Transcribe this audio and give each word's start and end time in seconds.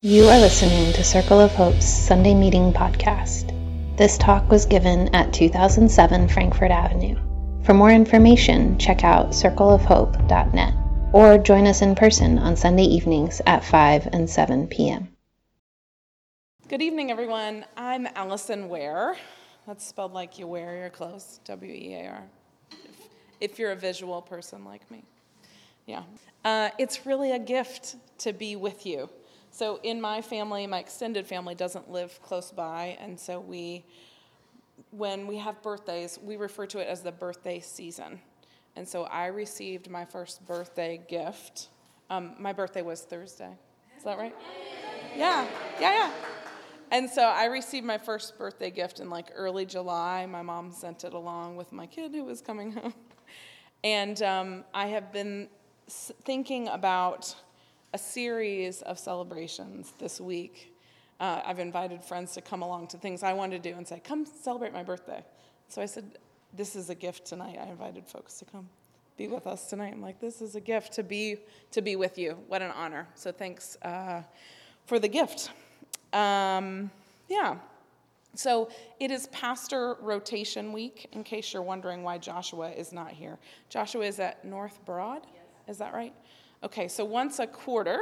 You 0.00 0.28
are 0.28 0.38
listening 0.38 0.92
to 0.92 1.02
Circle 1.02 1.40
of 1.40 1.50
Hope's 1.50 1.84
Sunday 1.84 2.32
Meeting 2.32 2.72
Podcast. 2.72 3.52
This 3.96 4.16
talk 4.16 4.48
was 4.48 4.64
given 4.64 5.12
at 5.12 5.32
2007 5.32 6.28
Frankfurt 6.28 6.70
Avenue. 6.70 7.16
For 7.64 7.74
more 7.74 7.90
information, 7.90 8.78
check 8.78 9.02
out 9.02 9.30
circleofhope.net 9.30 10.74
or 11.12 11.36
join 11.38 11.66
us 11.66 11.82
in 11.82 11.96
person 11.96 12.38
on 12.38 12.54
Sunday 12.54 12.84
evenings 12.84 13.42
at 13.44 13.64
5 13.64 14.06
and 14.12 14.30
7 14.30 14.68
p.m. 14.68 15.08
Good 16.68 16.80
evening, 16.80 17.10
everyone. 17.10 17.64
I'm 17.76 18.06
Allison 18.14 18.68
Ware. 18.68 19.16
That's 19.66 19.84
spelled 19.84 20.12
like 20.12 20.38
you 20.38 20.46
wear 20.46 20.76
your 20.76 20.90
clothes, 20.90 21.40
W 21.46 21.72
E 21.74 21.94
A 21.94 22.06
R, 22.06 22.22
if, 22.70 23.08
if 23.40 23.58
you're 23.58 23.72
a 23.72 23.76
visual 23.76 24.22
person 24.22 24.64
like 24.64 24.88
me. 24.92 25.02
Yeah. 25.86 26.04
Uh, 26.44 26.68
it's 26.78 27.04
really 27.04 27.32
a 27.32 27.38
gift 27.40 27.96
to 28.18 28.32
be 28.32 28.54
with 28.54 28.86
you. 28.86 29.10
So, 29.58 29.80
in 29.82 30.00
my 30.00 30.22
family, 30.22 30.68
my 30.68 30.78
extended 30.78 31.26
family 31.26 31.56
doesn't 31.56 31.90
live 31.90 32.22
close 32.22 32.52
by, 32.52 32.96
and 33.00 33.18
so 33.18 33.40
we, 33.40 33.84
when 34.92 35.26
we 35.26 35.36
have 35.38 35.60
birthdays, 35.62 36.16
we 36.22 36.36
refer 36.36 36.64
to 36.66 36.78
it 36.78 36.86
as 36.86 37.02
the 37.02 37.10
birthday 37.10 37.58
season. 37.58 38.20
And 38.76 38.86
so 38.86 39.02
I 39.06 39.26
received 39.26 39.90
my 39.90 40.04
first 40.04 40.46
birthday 40.46 41.00
gift. 41.08 41.70
Um, 42.08 42.36
my 42.38 42.52
birthday 42.52 42.82
was 42.82 43.00
Thursday. 43.00 43.50
Is 43.96 44.04
that 44.04 44.16
right? 44.16 44.32
Yeah, 45.16 45.44
yeah, 45.80 45.92
yeah. 45.92 46.12
And 46.92 47.10
so 47.10 47.22
I 47.22 47.46
received 47.46 47.84
my 47.84 47.98
first 47.98 48.38
birthday 48.38 48.70
gift 48.70 49.00
in 49.00 49.10
like 49.10 49.32
early 49.34 49.66
July. 49.66 50.24
My 50.26 50.42
mom 50.42 50.70
sent 50.70 51.02
it 51.02 51.14
along 51.14 51.56
with 51.56 51.72
my 51.72 51.86
kid 51.86 52.12
who 52.12 52.22
was 52.22 52.40
coming 52.40 52.70
home. 52.80 52.94
And 53.82 54.22
um, 54.22 54.64
I 54.72 54.86
have 54.86 55.12
been 55.12 55.48
thinking 55.88 56.68
about 56.68 57.34
a 57.94 57.98
series 57.98 58.82
of 58.82 58.98
celebrations 58.98 59.92
this 59.98 60.20
week. 60.20 60.74
Uh, 61.20 61.40
I've 61.44 61.58
invited 61.58 62.04
friends 62.04 62.32
to 62.34 62.40
come 62.40 62.62
along 62.62 62.88
to 62.88 62.98
things 62.98 63.22
I 63.22 63.32
wanted 63.32 63.62
to 63.62 63.70
do 63.70 63.76
and 63.76 63.86
say, 63.86 64.00
come 64.02 64.26
celebrate 64.26 64.72
my 64.72 64.82
birthday. 64.82 65.24
So 65.68 65.82
I 65.82 65.86
said, 65.86 66.04
this 66.54 66.76
is 66.76 66.90
a 66.90 66.94
gift 66.94 67.26
tonight. 67.26 67.58
I 67.60 67.68
invited 67.68 68.06
folks 68.06 68.38
to 68.38 68.44
come 68.44 68.68
be 69.16 69.26
with 69.26 69.48
us 69.48 69.66
tonight. 69.66 69.92
I'm 69.92 70.00
like, 70.00 70.20
this 70.20 70.40
is 70.40 70.54
a 70.54 70.60
gift 70.60 70.92
to 70.94 71.02
be 71.02 71.38
to 71.72 71.82
be 71.82 71.96
with 71.96 72.18
you. 72.18 72.38
What 72.46 72.62
an 72.62 72.70
honor. 72.70 73.06
So 73.16 73.32
thanks 73.32 73.76
uh, 73.82 74.22
for 74.86 74.98
the 75.00 75.08
gift. 75.08 75.50
Um, 76.12 76.90
yeah. 77.28 77.56
So 78.34 78.70
it 79.00 79.10
is 79.10 79.26
pastor 79.28 79.96
rotation 80.00 80.72
week. 80.72 81.08
In 81.12 81.24
case 81.24 81.52
you're 81.52 81.62
wondering 81.62 82.04
why 82.04 82.18
Joshua 82.18 82.70
is 82.70 82.92
not 82.92 83.10
here, 83.10 83.38
Joshua 83.68 84.04
is 84.04 84.20
at 84.20 84.44
North 84.44 84.78
Broad. 84.86 85.22
Yes. 85.26 85.74
Is 85.74 85.78
that 85.78 85.92
right? 85.92 86.14
Okay, 86.64 86.88
so 86.88 87.04
once 87.04 87.38
a 87.38 87.46
quarter, 87.46 88.00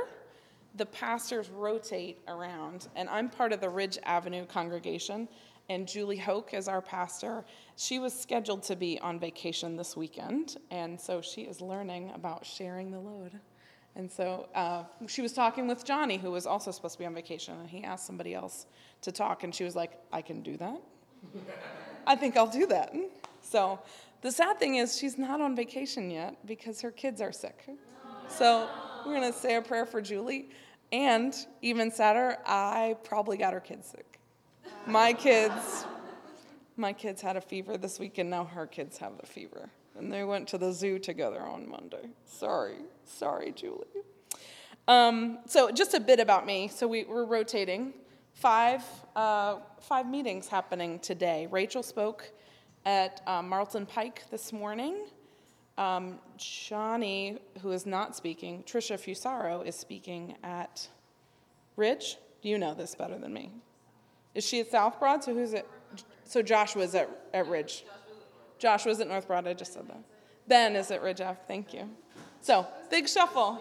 the 0.76 0.86
pastors 0.86 1.50
rotate 1.50 2.22
around, 2.26 2.88
and 2.96 3.08
I'm 3.08 3.28
part 3.28 3.52
of 3.52 3.60
the 3.60 3.68
Ridge 3.68 3.98
Avenue 4.02 4.46
congregation, 4.46 5.28
and 5.68 5.86
Julie 5.86 6.16
Hoke 6.16 6.54
is 6.54 6.66
our 6.66 6.80
pastor. 6.80 7.44
She 7.76 7.98
was 7.98 8.18
scheduled 8.18 8.62
to 8.64 8.76
be 8.76 8.98
on 9.00 9.20
vacation 9.20 9.76
this 9.76 9.94
weekend, 9.94 10.56
and 10.70 10.98
so 10.98 11.20
she 11.20 11.42
is 11.42 11.60
learning 11.60 12.12
about 12.14 12.46
sharing 12.46 12.90
the 12.90 12.98
load. 12.98 13.32
And 13.94 14.10
so 14.10 14.48
uh, 14.54 14.84
she 15.06 15.20
was 15.20 15.32
talking 15.32 15.66
with 15.66 15.84
Johnny, 15.84 16.16
who 16.16 16.30
was 16.30 16.46
also 16.46 16.70
supposed 16.70 16.94
to 16.94 16.98
be 16.98 17.06
on 17.06 17.14
vacation, 17.14 17.58
and 17.58 17.68
he 17.68 17.84
asked 17.84 18.06
somebody 18.06 18.34
else 18.34 18.66
to 19.02 19.12
talk, 19.12 19.44
and 19.44 19.54
she 19.54 19.64
was 19.64 19.76
like, 19.76 19.98
I 20.12 20.22
can 20.22 20.42
do 20.42 20.56
that. 20.56 20.80
I 22.06 22.16
think 22.16 22.36
I'll 22.36 22.46
do 22.46 22.66
that. 22.68 22.94
So 23.42 23.80
the 24.22 24.32
sad 24.32 24.58
thing 24.58 24.76
is, 24.76 24.96
she's 24.98 25.18
not 25.18 25.40
on 25.40 25.54
vacation 25.54 26.10
yet 26.10 26.36
because 26.46 26.80
her 26.80 26.90
kids 26.90 27.20
are 27.20 27.32
sick. 27.32 27.66
So 28.28 28.68
we're 29.04 29.14
going 29.14 29.32
to 29.32 29.38
say 29.38 29.56
a 29.56 29.62
prayer 29.62 29.86
for 29.86 30.00
Julie. 30.00 30.50
And 30.92 31.34
even 31.62 31.90
sadder, 31.90 32.38
I 32.46 32.96
probably 33.02 33.36
got 33.36 33.52
her 33.52 33.60
kids 33.60 33.88
sick. 33.88 34.20
My 34.86 35.12
kids, 35.12 35.84
my 36.76 36.92
kids 36.92 37.20
had 37.20 37.36
a 37.36 37.40
fever 37.40 37.76
this 37.76 37.98
week, 37.98 38.18
and 38.18 38.30
now 38.30 38.44
her 38.44 38.66
kids 38.66 38.98
have 38.98 39.18
the 39.18 39.26
fever. 39.26 39.68
And 39.98 40.12
they 40.12 40.24
went 40.24 40.48
to 40.48 40.58
the 40.58 40.72
zoo 40.72 40.98
together 40.98 41.40
on 41.40 41.68
Monday. 41.68 42.10
Sorry, 42.24 42.76
sorry, 43.04 43.52
Julie. 43.52 43.86
Um, 44.86 45.38
so 45.46 45.70
just 45.70 45.94
a 45.94 46.00
bit 46.00 46.20
about 46.20 46.46
me. 46.46 46.68
So 46.68 46.86
we, 46.86 47.04
are 47.04 47.24
rotating. 47.24 47.94
Five, 48.32 48.84
uh, 49.16 49.56
five 49.80 50.06
meetings 50.06 50.46
happening 50.46 50.98
today. 51.00 51.48
Rachel 51.50 51.82
spoke 51.82 52.30
at 52.84 53.22
uh, 53.26 53.42
Marlton 53.42 53.86
Pike 53.86 54.22
this 54.30 54.52
morning. 54.52 55.06
Um, 55.78 56.18
Johnny, 56.38 57.38
who 57.60 57.70
is 57.72 57.84
not 57.84 58.16
speaking, 58.16 58.62
Trisha 58.64 58.98
Fusaro 58.98 59.64
is 59.64 59.76
speaking 59.76 60.36
at 60.42 60.88
Ridge. 61.76 62.16
You 62.42 62.58
know 62.58 62.74
this 62.74 62.94
better 62.94 63.18
than 63.18 63.32
me. 63.32 63.50
Is 64.34 64.44
she 64.44 64.60
at 64.60 64.70
South 64.70 64.98
Broad? 64.98 65.22
So 65.22 65.34
who's 65.34 65.52
it? 65.52 65.68
So 66.24 66.42
Joshua's 66.42 66.94
at, 66.94 67.08
at 67.34 67.46
Ridge. 67.48 67.84
Joshua's 68.58 69.00
at 69.00 69.08
North 69.08 69.26
Broad. 69.26 69.46
I 69.46 69.54
just 69.54 69.74
said 69.74 69.86
that. 69.88 70.02
Ben 70.48 70.76
is 70.76 70.90
at 70.90 71.02
Ridge 71.02 71.20
Ave. 71.20 71.38
Thank 71.46 71.74
you. 71.74 71.88
So 72.40 72.66
big 72.90 73.08
shuffle 73.08 73.60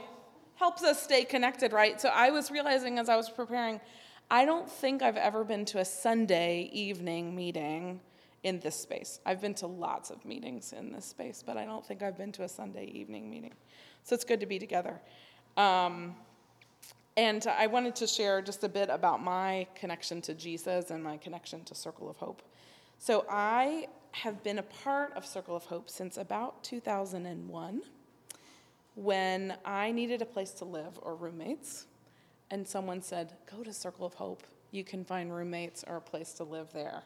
helps 0.55 0.83
us 0.83 1.01
stay 1.01 1.25
connected, 1.25 1.73
right? 1.73 1.99
So 1.99 2.09
I 2.09 2.31
was 2.31 2.51
realizing 2.51 2.97
as 2.97 3.09
I 3.09 3.15
was 3.15 3.29
preparing, 3.29 3.81
I 4.29 4.45
don't 4.45 4.69
think 4.69 5.01
I've 5.01 5.17
ever 5.17 5.43
been 5.43 5.65
to 5.65 5.79
a 5.79 5.85
Sunday 5.85 6.69
evening 6.71 7.35
meeting 7.35 7.99
in 8.45 8.59
this 8.59 8.75
space. 8.75 9.19
I've 9.25 9.41
been 9.41 9.55
to 9.55 9.65
lots 9.65 10.11
of 10.11 10.23
meetings 10.23 10.71
in 10.71 10.93
this 10.93 11.05
space, 11.05 11.43
but 11.43 11.57
I 11.57 11.65
don't 11.65 11.83
think 11.83 12.03
I've 12.03 12.15
been 12.15 12.31
to 12.33 12.43
a 12.43 12.47
Sunday 12.47 12.85
evening 12.85 13.27
meeting. 13.27 13.53
So 14.03 14.13
it's 14.13 14.23
good 14.23 14.39
to 14.39 14.45
be 14.45 14.59
together. 14.59 15.01
Um, 15.57 16.15
and 17.17 17.47
I 17.47 17.65
wanted 17.65 17.95
to 17.95 18.07
share 18.07 18.43
just 18.43 18.63
a 18.63 18.69
bit 18.69 18.89
about 18.91 19.23
my 19.23 19.65
connection 19.73 20.21
to 20.21 20.35
Jesus 20.35 20.91
and 20.91 21.03
my 21.03 21.17
connection 21.17 21.63
to 21.63 21.73
Circle 21.73 22.07
of 22.07 22.17
Hope. 22.17 22.43
So 22.99 23.25
I 23.27 23.87
have 24.11 24.43
been 24.43 24.59
a 24.59 24.63
part 24.63 25.13
of 25.13 25.25
Circle 25.25 25.55
of 25.55 25.65
Hope 25.65 25.89
since 25.89 26.17
about 26.17 26.63
2001 26.63 27.81
when 28.93 29.57
I 29.65 29.91
needed 29.91 30.21
a 30.21 30.25
place 30.25 30.51
to 30.51 30.65
live 30.65 30.99
or 31.01 31.15
roommates. 31.15 31.87
And 32.51 32.67
someone 32.67 33.01
said, 33.01 33.33
Go 33.51 33.63
to 33.63 33.73
Circle 33.73 34.05
of 34.05 34.13
Hope. 34.13 34.43
You 34.69 34.83
can 34.83 35.03
find 35.03 35.33
roommates 35.33 35.83
or 35.87 35.95
a 35.95 36.01
place 36.01 36.33
to 36.33 36.43
live 36.43 36.71
there. 36.73 37.01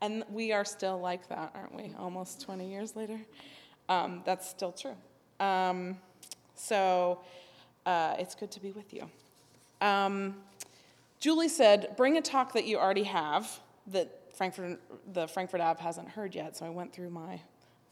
And 0.00 0.24
we 0.30 0.52
are 0.52 0.64
still 0.64 0.98
like 0.98 1.28
that, 1.28 1.52
aren't 1.54 1.74
we? 1.74 1.94
Almost 1.98 2.40
20 2.42 2.70
years 2.70 2.96
later. 2.96 3.20
Um, 3.88 4.22
that's 4.24 4.48
still 4.48 4.72
true. 4.72 4.96
Um, 5.38 5.98
so 6.54 7.20
uh, 7.86 8.16
it's 8.18 8.34
good 8.34 8.50
to 8.52 8.60
be 8.60 8.72
with 8.72 8.94
you. 8.94 9.10
Um, 9.80 10.36
Julie 11.18 11.48
said, 11.48 11.94
bring 11.96 12.16
a 12.16 12.22
talk 12.22 12.52
that 12.54 12.66
you 12.66 12.78
already 12.78 13.04
have 13.04 13.60
that 13.88 14.34
Frankfurt, 14.34 14.80
the 15.12 15.28
Frankfurt 15.28 15.60
Ave 15.60 15.82
hasn't 15.82 16.08
heard 16.08 16.34
yet. 16.34 16.56
So 16.56 16.64
I 16.64 16.70
went 16.70 16.92
through 16.92 17.10
my 17.10 17.40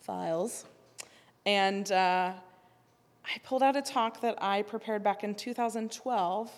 files. 0.01 0.65
And 1.45 1.91
uh, 1.93 2.33
I 3.25 3.39
pulled 3.45 3.63
out 3.63 3.77
a 3.77 3.83
talk 3.83 4.21
that 4.23 4.43
I 4.43 4.63
prepared 4.63 5.03
back 5.03 5.25
in 5.25 5.35
2012, 5.35 6.51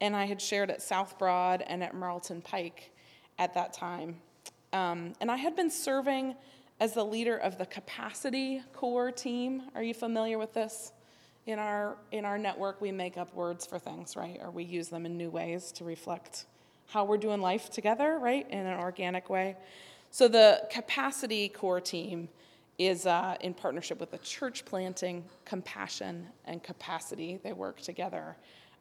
and 0.00 0.16
I 0.16 0.24
had 0.24 0.40
shared 0.40 0.70
at 0.70 0.80
South 0.80 1.18
Broad 1.18 1.62
and 1.66 1.82
at 1.82 1.94
Marlton 1.94 2.42
Pike 2.42 2.90
at 3.38 3.54
that 3.54 3.72
time. 3.72 4.16
Um, 4.72 5.14
and 5.20 5.30
I 5.30 5.36
had 5.36 5.56
been 5.56 5.70
serving 5.70 6.34
as 6.80 6.94
the 6.94 7.04
leader 7.04 7.36
of 7.36 7.58
the 7.58 7.66
capacity 7.66 8.62
core 8.72 9.10
team. 9.10 9.62
Are 9.74 9.82
you 9.82 9.94
familiar 9.94 10.38
with 10.38 10.54
this? 10.54 10.92
In 11.46 11.58
our, 11.58 11.96
in 12.12 12.24
our 12.24 12.36
network, 12.36 12.80
we 12.80 12.92
make 12.92 13.16
up 13.16 13.34
words 13.34 13.64
for 13.64 13.78
things, 13.78 14.16
right? 14.16 14.38
Or 14.42 14.50
we 14.50 14.64
use 14.64 14.88
them 14.88 15.06
in 15.06 15.16
new 15.16 15.30
ways 15.30 15.72
to 15.72 15.84
reflect 15.84 16.44
how 16.88 17.04
we're 17.04 17.16
doing 17.16 17.40
life 17.40 17.70
together, 17.70 18.18
right? 18.18 18.48
In 18.50 18.66
an 18.66 18.78
organic 18.78 19.30
way. 19.30 19.56
So 20.10 20.28
the 20.28 20.62
capacity 20.70 21.48
core 21.48 21.80
team 21.80 22.28
is 22.78 23.06
uh, 23.06 23.36
in 23.40 23.54
partnership 23.54 23.98
with 23.98 24.10
the 24.10 24.18
church 24.18 24.64
planting, 24.64 25.24
compassion, 25.44 26.26
and 26.44 26.62
capacity. 26.62 27.40
They 27.42 27.52
work 27.52 27.80
together 27.80 28.36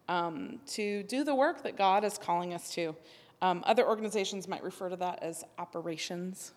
um, 0.08 0.60
to 0.68 1.04
do 1.04 1.24
the 1.24 1.36
work 1.36 1.64
that 1.64 1.78
God 1.78 2.04
is 2.04 2.18
calling 2.18 2.54
us 2.54 2.70
to. 2.76 2.96
Um, 3.42 3.64
other 3.68 3.88
organizations 3.88 4.48
might 4.48 4.64
refer 4.64 4.90
to 4.90 4.96
that 4.96 5.22
as 5.22 5.44
operations, 5.60 6.54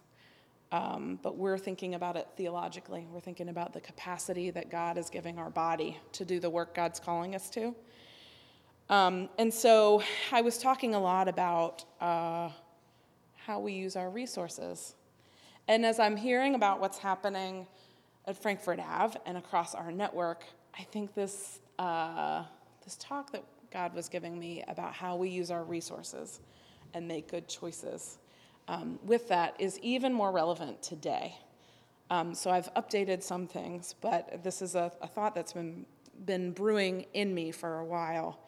um, 0.73 1.19
but 1.23 1.37
we're 1.37 1.59
thinking 1.59 1.95
about 1.95 2.17
it 2.17 2.27
theologically. 2.37 3.07
We're 3.13 3.21
thinking 3.21 3.51
about 3.51 3.73
the 3.73 3.81
capacity 3.81 4.51
that 4.51 4.71
God 4.71 4.97
is 4.97 5.11
giving 5.11 5.39
our 5.39 5.51
body 5.51 5.99
to 6.13 6.25
do 6.25 6.41
the 6.41 6.49
work 6.49 6.75
God's 6.75 6.99
calling 6.99 7.35
us 7.35 7.51
to. 7.51 7.75
Um, 8.89 9.29
and 9.39 9.53
so 9.53 10.03
I 10.33 10.41
was 10.41 10.59
talking 10.59 10.95
a 10.95 11.01
lot 11.01 11.29
about 11.29 11.85
uh, 12.01 12.49
how 13.37 13.61
we 13.61 13.73
use 13.75 13.95
our 13.95 14.09
resources. 14.09 14.95
And 15.69 15.85
as 15.85 16.01
I'm 16.01 16.17
hearing 16.17 16.55
about 16.55 16.81
what's 16.81 16.99
happening 16.99 17.67
at 18.27 18.41
Frankfurt 18.41 18.81
Ave 18.81 19.19
and 19.27 19.37
across 19.37 19.75
our 19.75 19.93
network, 19.93 20.45
I 20.79 20.83
think 20.85 21.15
this, 21.15 21.61
uh, 21.79 22.45
this 22.85 22.97
talk 22.97 23.33
that 23.33 23.45
God 23.71 23.95
was 23.95 24.09
giving 24.09 24.39
me 24.39 24.65
about 24.67 24.95
how 24.95 25.17
we 25.17 25.29
use 25.29 25.51
our 25.51 25.63
resources 25.63 26.41
and 26.95 27.07
make 27.07 27.29
good 27.29 27.49
choices 27.49 28.19
um, 28.71 28.99
with 29.05 29.29
that 29.29 29.57
is 29.59 29.79
even 29.81 30.13
more 30.13 30.31
relevant 30.31 30.81
today. 30.81 31.37
Um, 32.09 32.35
so 32.35 32.51
I've 32.51 32.73
updated 32.75 33.23
some 33.23 33.47
things, 33.47 33.95
but 34.01 34.43
this 34.45 34.63
is 34.63 34.77
a, 34.77 34.93
a 35.03 35.09
thought 35.09 35.35
that's 35.35 35.53
been, 35.53 35.85
been 36.25 36.53
brewing 36.53 37.07
in 37.13 37.35
me 37.35 37.51
for 37.51 37.81
a 37.81 37.85
while. 37.85 38.39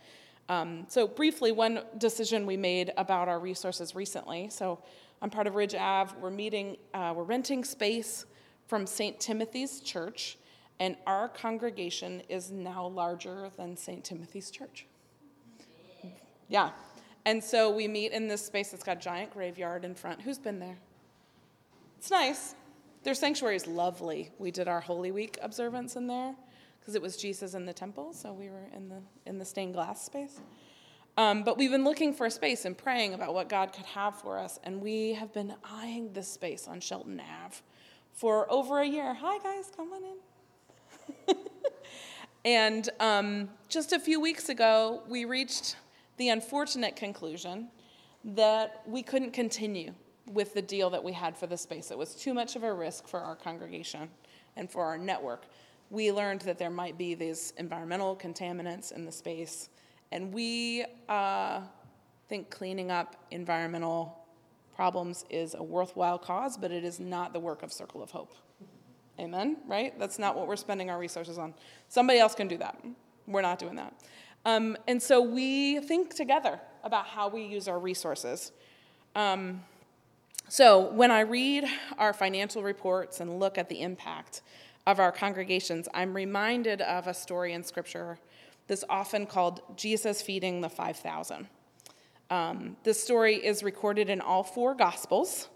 Um, 0.48 0.86
so, 0.88 1.06
briefly, 1.06 1.52
one 1.52 1.80
decision 1.98 2.46
we 2.46 2.56
made 2.56 2.92
about 2.96 3.28
our 3.28 3.38
resources 3.38 3.94
recently. 3.94 4.48
So, 4.50 4.80
I'm 5.22 5.30
part 5.30 5.46
of 5.46 5.54
Ridge 5.54 5.74
Ave. 5.74 6.14
We're 6.20 6.30
meeting, 6.30 6.76
uh, 6.92 7.14
we're 7.16 7.22
renting 7.22 7.62
space 7.62 8.26
from 8.66 8.86
St. 8.86 9.18
Timothy's 9.20 9.80
Church, 9.80 10.36
and 10.80 10.96
our 11.06 11.28
congregation 11.28 12.22
is 12.28 12.50
now 12.50 12.86
larger 12.88 13.50
than 13.56 13.76
St. 13.76 14.04
Timothy's 14.04 14.50
Church. 14.50 14.86
Yeah. 16.48 16.70
And 17.24 17.42
so 17.42 17.70
we 17.70 17.86
meet 17.86 18.12
in 18.12 18.26
this 18.26 18.44
space 18.44 18.70
that's 18.70 18.82
got 18.82 18.96
a 18.96 19.00
giant 19.00 19.32
graveyard 19.32 19.84
in 19.84 19.94
front. 19.94 20.22
Who's 20.22 20.38
been 20.38 20.58
there? 20.58 20.76
It's 21.98 22.10
nice. 22.10 22.54
Their 23.04 23.14
sanctuary 23.14 23.56
is 23.56 23.66
lovely. 23.66 24.30
We 24.38 24.50
did 24.50 24.68
our 24.68 24.80
Holy 24.80 25.12
Week 25.12 25.38
observance 25.42 25.96
in 25.96 26.06
there 26.06 26.34
because 26.80 26.94
it 26.96 27.02
was 27.02 27.16
Jesus 27.16 27.54
in 27.54 27.64
the 27.64 27.72
temple, 27.72 28.12
so 28.12 28.32
we 28.32 28.48
were 28.48 28.68
in 28.74 28.88
the 28.88 29.00
in 29.26 29.38
the 29.38 29.44
stained 29.44 29.74
glass 29.74 30.04
space. 30.04 30.40
Um, 31.16 31.44
but 31.44 31.58
we've 31.58 31.70
been 31.70 31.84
looking 31.84 32.12
for 32.14 32.26
a 32.26 32.30
space 32.30 32.64
and 32.64 32.76
praying 32.76 33.14
about 33.14 33.34
what 33.34 33.48
God 33.48 33.72
could 33.72 33.84
have 33.86 34.18
for 34.18 34.38
us, 34.38 34.58
and 34.64 34.80
we 34.80 35.12
have 35.12 35.32
been 35.32 35.54
eyeing 35.64 36.12
this 36.12 36.26
space 36.28 36.66
on 36.66 36.80
Shelton 36.80 37.20
Ave 37.20 37.56
for 38.12 38.50
over 38.50 38.80
a 38.80 38.86
year. 38.86 39.14
Hi 39.14 39.38
guys, 39.38 39.70
come 39.76 39.92
on 39.92 40.02
in. 40.04 41.36
and 42.44 42.88
um, 42.98 43.48
just 43.68 43.92
a 43.92 44.00
few 44.00 44.20
weeks 44.20 44.48
ago, 44.48 45.02
we 45.08 45.24
reached 45.24 45.76
the 46.16 46.28
unfortunate 46.28 46.96
conclusion 46.96 47.68
that 48.24 48.82
we 48.86 49.02
couldn't 49.02 49.32
continue 49.32 49.92
with 50.26 50.54
the 50.54 50.62
deal 50.62 50.90
that 50.90 51.02
we 51.02 51.12
had 51.12 51.36
for 51.36 51.46
the 51.46 51.56
space. 51.56 51.90
It 51.90 51.98
was 51.98 52.14
too 52.14 52.32
much 52.32 52.56
of 52.56 52.62
a 52.62 52.72
risk 52.72 53.08
for 53.08 53.20
our 53.20 53.34
congregation 53.34 54.08
and 54.56 54.70
for 54.70 54.84
our 54.84 54.96
network. 54.96 55.46
We 55.90 56.12
learned 56.12 56.42
that 56.42 56.58
there 56.58 56.70
might 56.70 56.96
be 56.96 57.14
these 57.14 57.52
environmental 57.58 58.16
contaminants 58.16 58.92
in 58.92 59.04
the 59.04 59.12
space, 59.12 59.68
and 60.10 60.32
we 60.32 60.84
uh, 61.08 61.60
think 62.28 62.50
cleaning 62.50 62.90
up 62.90 63.16
environmental 63.30 64.18
problems 64.74 65.24
is 65.28 65.54
a 65.54 65.62
worthwhile 65.62 66.18
cause, 66.18 66.56
but 66.56 66.70
it 66.70 66.84
is 66.84 66.98
not 66.98 67.32
the 67.32 67.40
work 67.40 67.62
of 67.62 67.72
Circle 67.72 68.02
of 68.02 68.10
Hope. 68.10 68.34
Amen? 69.18 69.58
Right? 69.66 69.98
That's 69.98 70.18
not 70.18 70.36
what 70.36 70.46
we're 70.46 70.56
spending 70.56 70.88
our 70.88 70.98
resources 70.98 71.36
on. 71.36 71.52
Somebody 71.88 72.18
else 72.18 72.34
can 72.34 72.48
do 72.48 72.56
that. 72.58 72.82
We're 73.26 73.42
not 73.42 73.58
doing 73.58 73.76
that. 73.76 73.92
Um, 74.44 74.76
and 74.88 75.00
so 75.02 75.20
we 75.22 75.80
think 75.80 76.14
together 76.14 76.60
about 76.82 77.06
how 77.06 77.28
we 77.28 77.44
use 77.44 77.68
our 77.68 77.78
resources. 77.78 78.52
Um, 79.14 79.62
so 80.48 80.90
when 80.92 81.10
I 81.10 81.20
read 81.20 81.64
our 81.98 82.12
financial 82.12 82.62
reports 82.62 83.20
and 83.20 83.38
look 83.38 83.56
at 83.56 83.68
the 83.68 83.80
impact 83.80 84.42
of 84.86 84.98
our 84.98 85.12
congregations, 85.12 85.88
I'm 85.94 86.14
reminded 86.14 86.80
of 86.82 87.06
a 87.06 87.14
story 87.14 87.52
in 87.52 87.62
Scripture 87.62 88.18
that's 88.66 88.84
often 88.88 89.26
called 89.26 89.62
Jesus 89.76 90.22
feeding 90.22 90.60
the 90.60 90.68
5,000. 90.68 91.46
Um, 92.30 92.76
this 92.82 93.02
story 93.02 93.36
is 93.36 93.62
recorded 93.62 94.08
in 94.08 94.20
all 94.20 94.42
four 94.42 94.74
Gospels. 94.74 95.48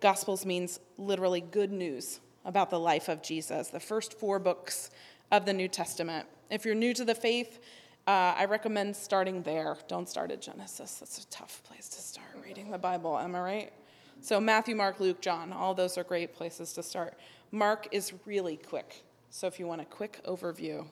Gospels 0.00 0.44
means 0.44 0.80
literally 0.98 1.40
good 1.40 1.70
news 1.70 2.20
about 2.44 2.70
the 2.70 2.80
life 2.80 3.08
of 3.08 3.22
Jesus, 3.22 3.68
the 3.68 3.80
first 3.80 4.18
four 4.18 4.38
books 4.38 4.90
of 5.30 5.44
the 5.44 5.52
New 5.52 5.68
Testament. 5.68 6.26
If 6.50 6.64
you're 6.64 6.74
new 6.74 6.92
to 6.94 7.04
the 7.04 7.14
faith, 7.14 7.60
uh, 8.06 8.34
I 8.36 8.46
recommend 8.46 8.96
starting 8.96 9.42
there. 9.42 9.76
Don't 9.86 10.08
start 10.08 10.32
at 10.32 10.42
Genesis. 10.42 10.96
That's 10.96 11.22
a 11.22 11.26
tough 11.28 11.62
place 11.62 11.88
to 11.90 12.00
start 12.00 12.26
reading 12.44 12.70
the 12.70 12.78
Bible, 12.78 13.16
am 13.16 13.36
I 13.36 13.40
right? 13.40 13.72
So, 14.20 14.40
Matthew, 14.40 14.74
Mark, 14.74 14.98
Luke, 14.98 15.20
John, 15.20 15.52
all 15.52 15.72
those 15.72 15.96
are 15.96 16.04
great 16.04 16.34
places 16.34 16.72
to 16.74 16.82
start. 16.82 17.14
Mark 17.52 17.88
is 17.92 18.12
really 18.24 18.56
quick. 18.56 19.04
So, 19.30 19.46
if 19.46 19.60
you 19.60 19.68
want 19.68 19.82
a 19.82 19.84
quick 19.84 20.20
overview, 20.26 20.78
you 20.78 20.86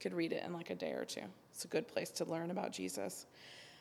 could 0.00 0.12
read 0.12 0.32
it 0.32 0.42
in 0.44 0.52
like 0.52 0.68
a 0.68 0.74
day 0.74 0.92
or 0.92 1.06
two. 1.06 1.22
It's 1.52 1.64
a 1.64 1.68
good 1.68 1.88
place 1.88 2.10
to 2.10 2.24
learn 2.26 2.50
about 2.50 2.72
Jesus. 2.72 3.26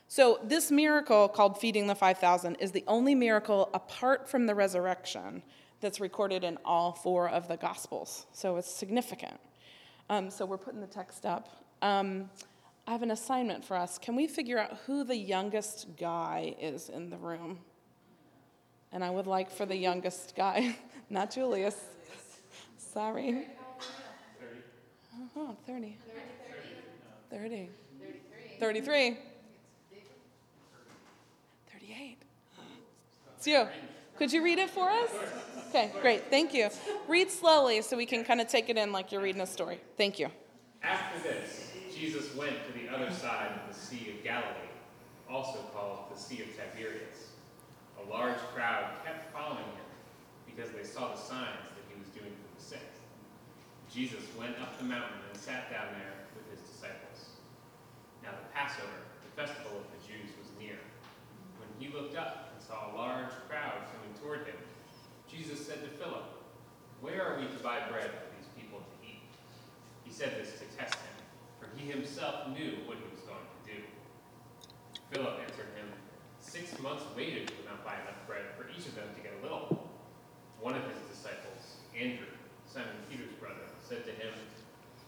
So, 0.07 0.39
this 0.43 0.71
miracle 0.71 1.27
called 1.27 1.59
feeding 1.59 1.87
the 1.87 1.95
5,000 1.95 2.55
is 2.55 2.71
the 2.71 2.83
only 2.87 3.13
miracle 3.13 3.69
apart 3.73 4.29
from 4.29 4.45
the 4.45 4.55
resurrection 4.55 5.43
that's 5.81 5.99
recorded 5.99 6.45
in 6.45 6.57
all 6.63 6.93
four 6.93 7.29
of 7.29 7.49
the 7.49 7.57
Gospels. 7.57 8.25
So, 8.31 8.55
it's 8.55 8.71
significant. 8.71 9.39
Um, 10.09 10.29
so, 10.29 10.45
we're 10.45 10.57
putting 10.57 10.79
the 10.79 10.87
text 10.87 11.25
up. 11.25 11.49
Um, 11.81 12.29
I 12.89 12.91
have 12.93 13.03
an 13.03 13.11
assignment 13.11 13.63
for 13.63 13.77
us. 13.77 13.99
Can 13.99 14.15
we 14.15 14.25
figure 14.25 14.57
out 14.57 14.79
who 14.87 15.03
the 15.03 15.15
youngest 15.15 15.95
guy 15.95 16.55
is 16.59 16.89
in 16.89 17.11
the 17.11 17.17
room? 17.17 17.59
And 18.91 19.03
I 19.03 19.11
would 19.11 19.27
like 19.27 19.51
for 19.51 19.67
the 19.67 19.75
youngest 19.75 20.35
guy, 20.35 20.75
not 21.11 21.29
Julius. 21.29 21.75
Sorry. 22.79 23.45
30. 24.39 24.55
Oh, 25.37 25.55
30. 25.67 25.97
30. 27.29 27.69
33. 28.59 29.17
38. 31.71 32.17
It's 33.37 33.45
you. 33.45 33.67
Could 34.17 34.33
you 34.33 34.43
read 34.43 34.57
it 34.57 34.71
for 34.71 34.89
us? 34.89 35.11
Okay, 35.67 35.91
great. 36.01 36.31
Thank 36.31 36.55
you. 36.55 36.69
Read 37.07 37.29
slowly 37.29 37.83
so 37.83 37.95
we 37.95 38.07
can 38.07 38.23
kind 38.23 38.41
of 38.41 38.47
take 38.47 38.67
it 38.67 38.77
in 38.77 38.91
like 38.91 39.11
you're 39.11 39.21
reading 39.21 39.41
a 39.43 39.47
story. 39.47 39.79
Thank 39.95 40.17
you. 40.17 40.29
After 40.81 41.19
this, 41.19 41.58
Jesus 41.99 42.33
went 42.33 42.55
to 42.63 42.71
the 42.71 42.87
other 42.87 43.11
side 43.11 43.51
of 43.59 43.67
the 43.67 43.77
Sea 43.77 44.15
of 44.15 44.23
Galilee, 44.23 44.71
also 45.29 45.59
called 45.75 46.07
the 46.07 46.17
Sea 46.17 46.43
of 46.43 46.47
Tiberias. 46.55 47.35
A 47.99 48.09
large 48.09 48.39
crowd 48.55 49.03
kept 49.03 49.33
following 49.35 49.67
him 49.75 49.91
because 50.47 50.71
they 50.71 50.87
saw 50.87 51.11
the 51.11 51.19
signs 51.19 51.67
that 51.75 51.83
he 51.91 51.99
was 51.99 52.07
doing 52.15 52.31
for 52.31 52.55
the 52.55 52.63
sick. 52.63 52.87
Jesus 53.91 54.23
went 54.39 54.55
up 54.63 54.79
the 54.79 54.87
mountain 54.87 55.19
and 55.27 55.35
sat 55.35 55.67
down 55.69 55.91
there 55.99 56.23
with 56.39 56.47
his 56.47 56.63
disciples. 56.71 57.35
Now 58.23 58.31
the 58.31 58.47
Passover, 58.55 59.03
the 59.19 59.35
festival 59.35 59.83
of 59.83 59.91
the 59.91 59.99
Jews, 60.07 60.31
was 60.39 60.47
near. 60.55 60.79
When 61.59 61.67
he 61.83 61.91
looked 61.91 62.15
up 62.15 62.55
and 62.55 62.63
saw 62.63 62.95
a 62.95 62.95
large 62.95 63.35
crowd 63.51 63.75
coming 63.91 64.15
toward 64.23 64.47
him, 64.47 64.55
Jesus 65.27 65.67
said 65.67 65.83
to 65.83 65.91
Philip, 65.99 66.31
Where 67.01 67.27
are 67.27 67.35
we 67.35 67.51
to 67.51 67.59
buy 67.59 67.83
bread 67.91 68.07
for 68.07 68.31
these 68.39 68.47
people 68.55 68.79
to 68.79 68.95
eat? 69.03 69.27
He 70.07 70.13
said 70.15 70.39
this 70.39 70.55
to 70.63 70.77
test 70.79 70.95
him 70.95 71.18
he 71.75 71.89
himself 71.89 72.47
knew 72.49 72.81
what 72.85 72.97
he 72.97 73.05
was 73.11 73.21
going 73.27 73.45
to 73.45 73.59
do. 73.67 73.79
Philip 75.11 75.39
answered 75.41 75.73
him, 75.75 75.89
Six 76.39 76.77
months 76.79 77.03
waited 77.15 77.51
would 77.57 77.65
not 77.65 77.85
buy 77.85 77.95
enough 78.01 78.19
bread 78.25 78.45
for 78.57 78.69
each 78.69 78.87
of 78.87 78.95
them 78.95 79.09
to 79.15 79.21
get 79.21 79.33
a 79.39 79.43
little. 79.43 79.89
One 80.61 80.75
of 80.75 80.83
his 80.83 80.99
disciples, 81.09 81.83
Andrew, 81.95 82.31
Simon 82.65 82.99
Peter's 83.09 83.33
brother, 83.39 83.69
said 83.87 84.05
to 84.05 84.11
him, 84.11 84.33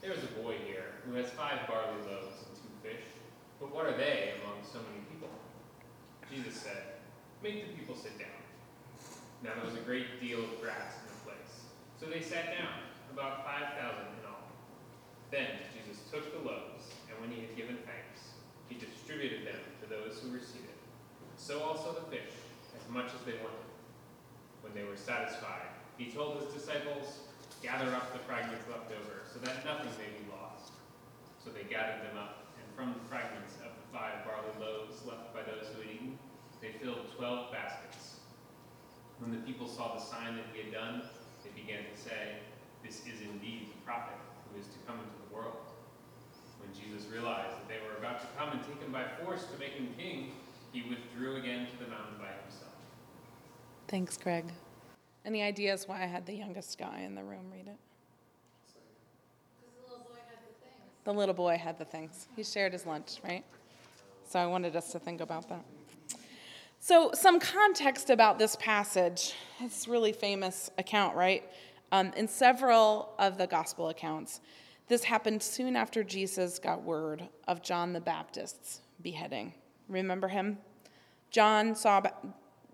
There 0.02 0.12
is 0.12 0.24
a 0.24 0.34
boy 0.42 0.56
here 0.66 1.02
who 1.06 1.14
has 1.16 1.30
five 1.32 1.68
barley 1.68 2.02
loaves 2.06 2.46
and 2.46 2.56
two 2.58 2.74
fish, 2.82 3.06
but 3.60 3.74
what 3.74 3.86
are 3.86 3.98
they 3.98 4.34
among 4.42 4.64
so 4.64 4.80
many 4.90 5.06
people? 5.10 5.30
Jesus 6.30 6.60
said, 6.60 7.02
Make 7.44 7.68
the 7.68 7.74
people 7.78 7.96
sit 7.96 8.18
down. 8.18 8.40
Now 9.44 9.52
there 9.58 9.66
was 9.66 9.76
a 9.76 9.86
great 9.86 10.22
deal 10.22 10.40
of 10.40 10.62
grass 10.62 10.98
in 11.02 11.10
the 11.10 11.20
place, 11.26 11.54
so 12.00 12.06
they 12.06 12.22
sat 12.22 12.58
down, 12.58 12.86
about 13.12 13.44
5,000 13.44 14.21
in 15.34 15.64
Jesus 15.72 16.04
took 16.12 16.28
the 16.36 16.44
loaves, 16.44 16.92
and 17.08 17.16
when 17.24 17.32
he 17.32 17.48
had 17.48 17.56
given 17.56 17.80
thanks, 17.88 18.36
he 18.68 18.76
distributed 18.76 19.48
them 19.48 19.60
to 19.80 19.86
those 19.88 20.20
who 20.20 20.32
received 20.32 20.68
seated. 20.68 20.80
So 21.40 21.64
also 21.64 21.96
the 21.96 22.08
fish, 22.12 22.36
as 22.76 22.84
much 22.92 23.16
as 23.16 23.24
they 23.24 23.40
wanted. 23.40 23.72
When 24.60 24.76
they 24.76 24.84
were 24.84 25.00
satisfied, 25.00 25.72
he 25.98 26.12
told 26.12 26.44
his 26.44 26.52
disciples, 26.54 27.32
Gather 27.64 27.94
up 27.96 28.12
the 28.12 28.20
fragments 28.28 28.66
left 28.68 28.92
over, 28.92 29.24
so 29.32 29.40
that 29.40 29.64
nothing 29.64 29.92
may 29.96 30.12
be 30.18 30.26
lost. 30.34 30.74
So 31.40 31.50
they 31.52 31.64
gathered 31.64 32.04
them 32.04 32.18
up, 32.18 32.52
and 32.58 32.66
from 32.76 32.94
the 32.98 33.04
fragments 33.08 33.56
of 33.64 33.72
the 33.72 33.88
five 33.94 34.26
barley 34.26 34.52
loaves 34.60 35.06
left 35.06 35.32
by 35.32 35.48
those 35.48 35.70
who 35.72 35.86
had 35.86 35.92
eaten, 35.94 36.18
they 36.60 36.76
filled 36.82 37.08
twelve 37.16 37.52
baskets. 37.52 38.20
When 39.22 39.32
the 39.32 39.42
people 39.46 39.68
saw 39.68 39.94
the 39.94 40.02
sign 40.02 40.36
that 40.36 40.50
he 40.54 40.66
had 40.66 40.74
done, 40.74 41.06
they 41.46 41.54
began 41.54 41.86
to 41.86 41.96
say, 41.96 42.42
This 42.84 43.06
is 43.06 43.22
indeed 43.22 43.70
the 43.70 43.80
prophet 43.86 44.18
who 44.50 44.60
is 44.60 44.68
to 44.68 44.80
come 44.90 44.98
into 44.98 45.21
the 45.32 45.38
world. 45.38 45.56
When 46.60 46.70
Jesus 46.74 47.10
realized 47.10 47.52
that 47.52 47.68
they 47.68 47.80
were 47.88 47.98
about 47.98 48.22
to 48.22 48.28
come 48.38 48.52
and 48.52 48.62
take 48.66 48.82
him 48.82 48.92
by 48.92 49.06
force 49.24 49.46
to 49.46 49.60
make 49.60 49.72
him 49.72 49.90
king, 49.98 50.32
he 50.72 50.84
withdrew 50.84 51.38
again 51.38 51.68
to 51.68 51.84
the 51.84 51.90
mountain 51.90 52.18
by 52.18 52.28
himself. 52.44 52.74
Thanks, 53.88 54.18
Greg. 54.18 54.46
Any 55.26 55.44
ideas 55.44 55.88
why 55.88 56.02
I 56.02 56.06
had 56.06 56.26
the 56.26 56.34
youngest 56.34 56.78
guy 56.78 57.02
in 57.02 57.16
the 57.16 57.24
room 57.24 57.52
read 57.52 57.68
it? 57.68 57.78
The 61.04 61.14
little 61.14 61.34
boy 61.34 61.58
had 61.58 61.80
the 61.80 61.86
things. 61.86 62.28
He 62.36 62.44
shared 62.44 62.74
his 62.74 62.86
lunch, 62.86 63.20
right? 63.24 63.44
So 64.30 64.40
I 64.40 64.46
wanted 64.46 64.76
us 64.76 64.92
to 64.92 65.00
think 65.00 65.20
about 65.20 65.50
that. 65.50 65.66
So, 66.80 67.12
some 67.14 67.40
context 67.40 68.10
about 68.10 68.40
this 68.40 68.56
passage. 68.56 69.34
It's 69.60 69.88
a 69.88 69.92
really 69.92 70.14
famous 70.14 70.72
account, 70.78 71.16
right? 71.16 71.44
Um, 71.92 72.12
in 72.16 72.28
several 72.28 73.14
of 73.20 73.38
the 73.38 73.46
gospel 73.46 73.90
accounts, 73.90 74.42
this 74.92 75.06
happened 75.06 75.42
soon 75.42 75.78
after 75.78 76.04
Jesus 76.04 76.60
got 76.60 76.84
word 76.84 77.30
of 77.48 77.62
John 77.62 77.94
the 77.94 78.02
Baptist's 78.02 78.82
beheading. 79.02 79.54
Remember 79.88 80.28
him? 80.28 80.58
John 81.30 81.76
saw 81.76 82.02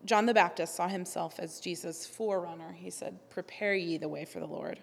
John 0.03 0.25
the 0.25 0.33
Baptist 0.33 0.73
saw 0.73 0.87
himself 0.87 1.39
as 1.39 1.59
Jesus' 1.59 2.07
forerunner. 2.07 2.71
He 2.71 2.89
said, 2.89 3.29
"Prepare 3.29 3.75
ye 3.75 3.97
the 3.97 4.09
way 4.09 4.25
for 4.25 4.39
the 4.39 4.47
Lord." 4.47 4.81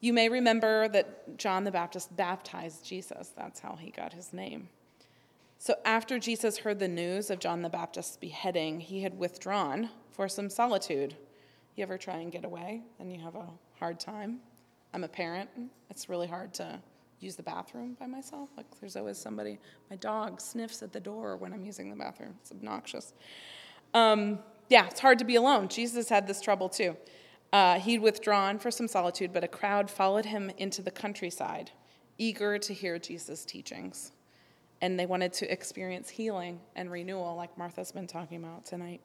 You 0.00 0.12
may 0.12 0.28
remember 0.28 0.86
that 0.88 1.38
John 1.38 1.64
the 1.64 1.70
Baptist 1.70 2.14
baptized 2.14 2.84
Jesus. 2.84 3.30
That's 3.30 3.60
how 3.60 3.76
he 3.76 3.90
got 3.90 4.12
his 4.12 4.34
name. 4.34 4.68
So 5.56 5.76
after 5.82 6.18
Jesus 6.18 6.58
heard 6.58 6.78
the 6.78 6.88
news 6.88 7.30
of 7.30 7.38
John 7.38 7.62
the 7.62 7.70
Baptist's 7.70 8.18
beheading, 8.18 8.80
he 8.80 9.00
had 9.00 9.18
withdrawn 9.18 9.88
for 10.10 10.28
some 10.28 10.50
solitude. 10.50 11.16
You 11.74 11.84
ever 11.84 11.96
try 11.96 12.16
and 12.16 12.30
get 12.30 12.44
away 12.44 12.82
and 12.98 13.10
you 13.10 13.22
have 13.22 13.34
a 13.34 13.48
hard 13.78 13.98
time? 13.98 14.42
I'm 14.94 15.04
a 15.04 15.08
parent. 15.08 15.48
It's 15.90 16.08
really 16.08 16.26
hard 16.26 16.52
to 16.54 16.80
use 17.20 17.36
the 17.36 17.42
bathroom 17.42 17.96
by 17.98 18.06
myself. 18.06 18.50
Like 18.56 18.66
there's 18.80 18.96
always 18.96 19.18
somebody. 19.18 19.58
My 19.90 19.96
dog 19.96 20.40
sniffs 20.40 20.82
at 20.82 20.92
the 20.92 21.00
door 21.00 21.36
when 21.36 21.52
I'm 21.52 21.64
using 21.64 21.90
the 21.90 21.96
bathroom. 21.96 22.34
It's 22.40 22.50
obnoxious. 22.50 23.14
Um, 23.94 24.38
yeah, 24.68 24.86
it's 24.86 25.00
hard 25.00 25.18
to 25.18 25.24
be 25.24 25.36
alone. 25.36 25.68
Jesus 25.68 26.08
had 26.08 26.26
this 26.26 26.40
trouble 26.40 26.68
too. 26.68 26.96
Uh, 27.52 27.78
he'd 27.78 28.00
withdrawn 28.00 28.58
for 28.58 28.70
some 28.70 28.88
solitude, 28.88 29.32
but 29.32 29.44
a 29.44 29.48
crowd 29.48 29.90
followed 29.90 30.24
him 30.24 30.50
into 30.56 30.80
the 30.80 30.90
countryside, 30.90 31.70
eager 32.16 32.58
to 32.58 32.72
hear 32.72 32.98
Jesus' 32.98 33.44
teachings 33.44 34.12
and 34.82 34.98
they 34.98 35.06
wanted 35.06 35.32
to 35.32 35.50
experience 35.50 36.10
healing 36.10 36.60
and 36.74 36.90
renewal, 36.90 37.36
like 37.36 37.56
Martha's 37.56 37.92
been 37.92 38.08
talking 38.08 38.42
about 38.42 38.66
tonight. 38.66 39.00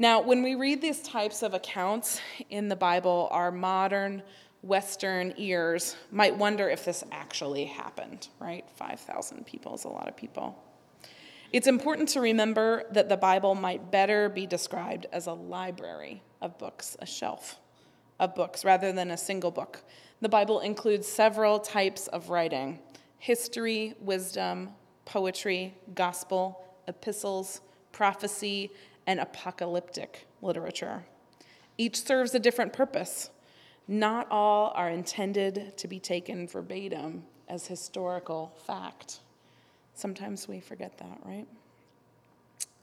Now, 0.00 0.20
when 0.20 0.44
we 0.44 0.54
read 0.54 0.80
these 0.80 1.02
types 1.02 1.42
of 1.42 1.54
accounts 1.54 2.20
in 2.50 2.68
the 2.68 2.76
Bible, 2.76 3.26
our 3.32 3.50
modern 3.50 4.22
Western 4.62 5.34
ears 5.36 5.96
might 6.12 6.36
wonder 6.36 6.70
if 6.70 6.84
this 6.84 7.02
actually 7.10 7.64
happened, 7.64 8.28
right? 8.38 8.64
5,000 8.76 9.44
people 9.44 9.74
is 9.74 9.82
a 9.82 9.88
lot 9.88 10.06
of 10.06 10.16
people. 10.16 10.56
It's 11.52 11.66
important 11.66 12.08
to 12.10 12.20
remember 12.20 12.84
that 12.92 13.08
the 13.08 13.16
Bible 13.16 13.56
might 13.56 13.90
better 13.90 14.28
be 14.28 14.46
described 14.46 15.06
as 15.10 15.26
a 15.26 15.32
library 15.32 16.22
of 16.40 16.56
books, 16.58 16.96
a 17.00 17.06
shelf 17.06 17.58
of 18.20 18.36
books, 18.36 18.64
rather 18.64 18.92
than 18.92 19.10
a 19.10 19.16
single 19.16 19.50
book. 19.50 19.82
The 20.20 20.28
Bible 20.28 20.60
includes 20.60 21.08
several 21.08 21.58
types 21.58 22.06
of 22.08 22.30
writing 22.30 22.78
history, 23.18 23.94
wisdom, 24.00 24.70
poetry, 25.04 25.74
gospel, 25.96 26.64
epistles, 26.86 27.62
prophecy, 27.90 28.70
and 29.08 29.18
apocalyptic 29.18 30.26
literature. 30.42 31.02
Each 31.78 32.04
serves 32.04 32.34
a 32.34 32.38
different 32.38 32.74
purpose. 32.74 33.30
Not 33.88 34.28
all 34.30 34.70
are 34.76 34.90
intended 34.90 35.78
to 35.78 35.88
be 35.88 35.98
taken 35.98 36.46
verbatim 36.46 37.24
as 37.48 37.66
historical 37.66 38.52
fact. 38.66 39.20
Sometimes 39.94 40.46
we 40.46 40.60
forget 40.60 40.98
that, 40.98 41.18
right? 41.24 41.46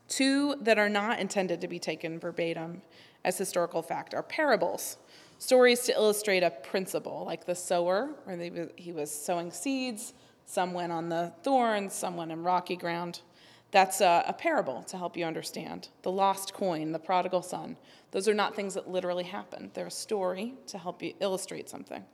Two 0.08 0.56
that 0.62 0.80
are 0.80 0.90
not 0.90 1.20
intended 1.20 1.62
to 1.62 1.68
be 1.68 1.78
taken 1.78 2.20
verbatim 2.20 2.82
as 3.24 3.38
historical 3.38 3.84
fact 3.84 4.16
are 4.16 4.24
parables, 4.24 4.98
stories 5.38 5.82
to 5.82 5.94
illustrate 5.94 6.42
a 6.42 6.50
principle, 6.50 7.24
like 7.24 7.46
the 7.46 7.56
sower, 7.56 8.10
where 8.24 8.70
he 8.78 8.92
was 8.92 9.12
sowing 9.12 9.52
seeds 9.52 10.14
some 10.46 10.74
went 10.74 10.92
on 10.92 11.10
the 11.10 11.34
thorns, 11.44 11.94
some 11.94 12.16
went 12.16 12.32
in 12.32 12.44
rocky 12.44 12.76
ground. 12.76 13.22
That's 13.76 14.00
a, 14.00 14.24
a, 14.26 14.32
parable 14.32 14.84
to 14.84 14.98
help 14.98 15.18
you 15.18 15.26
understand. 15.26 15.90
The 16.04 16.10
lost 16.10 16.54
coin, 16.54 16.94
the 16.94 16.98
prodigal 16.98 17.42
son, 17.42 17.76
those 18.12 18.30
are 18.30 18.34
not 18.34 18.56
things 18.56 18.76
that 18.76 18.90
literally 18.90 19.26
happened. 19.26 19.72
They're 19.74 19.88
a 19.88 19.92
story 19.92 20.54
to 20.68 20.78
help 20.78 21.04
you 21.04 21.12
illustrate 21.20 21.68
something. 21.68 22.06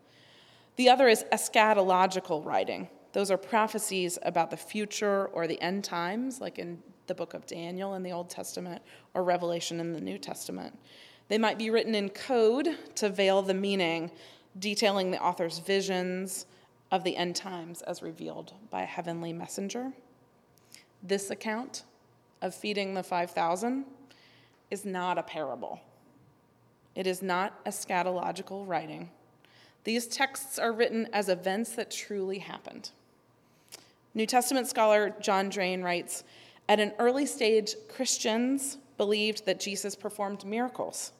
The 0.77 0.89
other 0.89 1.07
is 1.07 1.23
eschatological 1.31 2.43
writing. 2.43 2.89
Those 3.13 3.29
are 3.29 3.37
prophecies 3.37 4.17
about 4.23 4.49
the 4.49 4.57
future 4.57 5.27
or 5.27 5.45
the 5.45 5.61
end 5.61 5.83
times, 5.83 6.41
like 6.41 6.57
in 6.57 6.81
the 7.05 7.13
book 7.13 7.35
of 7.35 7.45
Daniel 7.45 7.93
in 7.93 8.01
the 8.01 8.11
Old 8.11 8.31
Testament 8.31 8.81
or 9.13 9.23
Revelation 9.23 9.79
in 9.79 9.93
the 9.93 10.01
New 10.01 10.17
Testament. 10.17 10.75
They 11.27 11.37
might 11.37 11.59
be 11.59 11.69
written 11.69 11.93
in 11.93 12.09
code 12.09 12.75
to 12.95 13.07
veil 13.07 13.43
the 13.43 13.53
meaning, 13.53 14.09
detailing 14.57 15.11
the 15.11 15.21
author's 15.21 15.59
visions, 15.59 16.47
of 16.91 17.03
the 17.03 17.15
end 17.15 17.35
times 17.35 17.81
as 17.83 18.01
revealed 18.01 18.53
by 18.69 18.81
a 18.81 18.85
heavenly 18.85 19.31
messenger. 19.31 19.93
This 21.03 21.29
account 21.29 21.83
of 22.41 22.53
feeding 22.53 22.93
the 22.93 23.03
5,000 23.03 23.85
is 24.69 24.85
not 24.85 25.17
a 25.17 25.23
parable. 25.23 25.81
It 26.95 27.07
is 27.07 27.21
not 27.21 27.59
a 27.65 27.69
eschatological 27.69 28.67
writing. 28.67 29.09
These 29.83 30.07
texts 30.07 30.59
are 30.59 30.71
written 30.71 31.07
as 31.11 31.29
events 31.29 31.71
that 31.73 31.89
truly 31.89 32.39
happened. 32.39 32.91
New 34.13 34.25
Testament 34.25 34.67
scholar 34.67 35.15
John 35.21 35.49
Drane 35.49 35.81
writes 35.81 36.23
At 36.69 36.79
an 36.79 36.93
early 36.99 37.25
stage, 37.25 37.75
Christians 37.89 38.77
believed 38.97 39.45
that 39.45 39.59
Jesus 39.59 39.95
performed 39.95 40.45
miracles. 40.45 41.13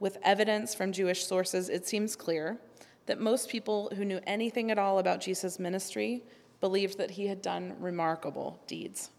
With 0.00 0.18
evidence 0.22 0.74
from 0.74 0.92
Jewish 0.92 1.26
sources, 1.26 1.68
it 1.68 1.86
seems 1.86 2.14
clear 2.14 2.58
that 3.06 3.20
most 3.20 3.48
people 3.48 3.90
who 3.96 4.04
knew 4.04 4.20
anything 4.26 4.70
at 4.70 4.78
all 4.78 4.98
about 4.98 5.20
Jesus' 5.20 5.58
ministry 5.58 6.22
believed 6.60 6.98
that 6.98 7.12
he 7.12 7.26
had 7.26 7.42
done 7.42 7.76
remarkable 7.78 8.58
deeds. 8.66 9.10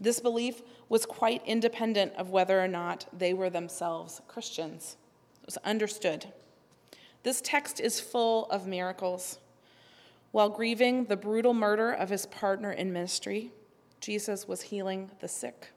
This 0.00 0.20
belief 0.20 0.62
was 0.88 1.06
quite 1.06 1.42
independent 1.46 2.12
of 2.16 2.30
whether 2.30 2.60
or 2.60 2.68
not 2.68 3.06
they 3.16 3.32
were 3.32 3.50
themselves 3.50 4.20
Christians. 4.26 4.96
It 5.42 5.46
was 5.46 5.56
understood. 5.58 6.26
This 7.22 7.40
text 7.40 7.78
is 7.78 8.00
full 8.00 8.46
of 8.46 8.66
miracles. 8.66 9.38
While 10.32 10.48
grieving 10.48 11.04
the 11.04 11.16
brutal 11.16 11.54
murder 11.54 11.92
of 11.92 12.08
his 12.08 12.26
partner 12.26 12.72
in 12.72 12.92
ministry, 12.92 13.52
Jesus 14.00 14.48
was 14.48 14.62
healing 14.62 15.10
the 15.20 15.28
sick. 15.28 15.68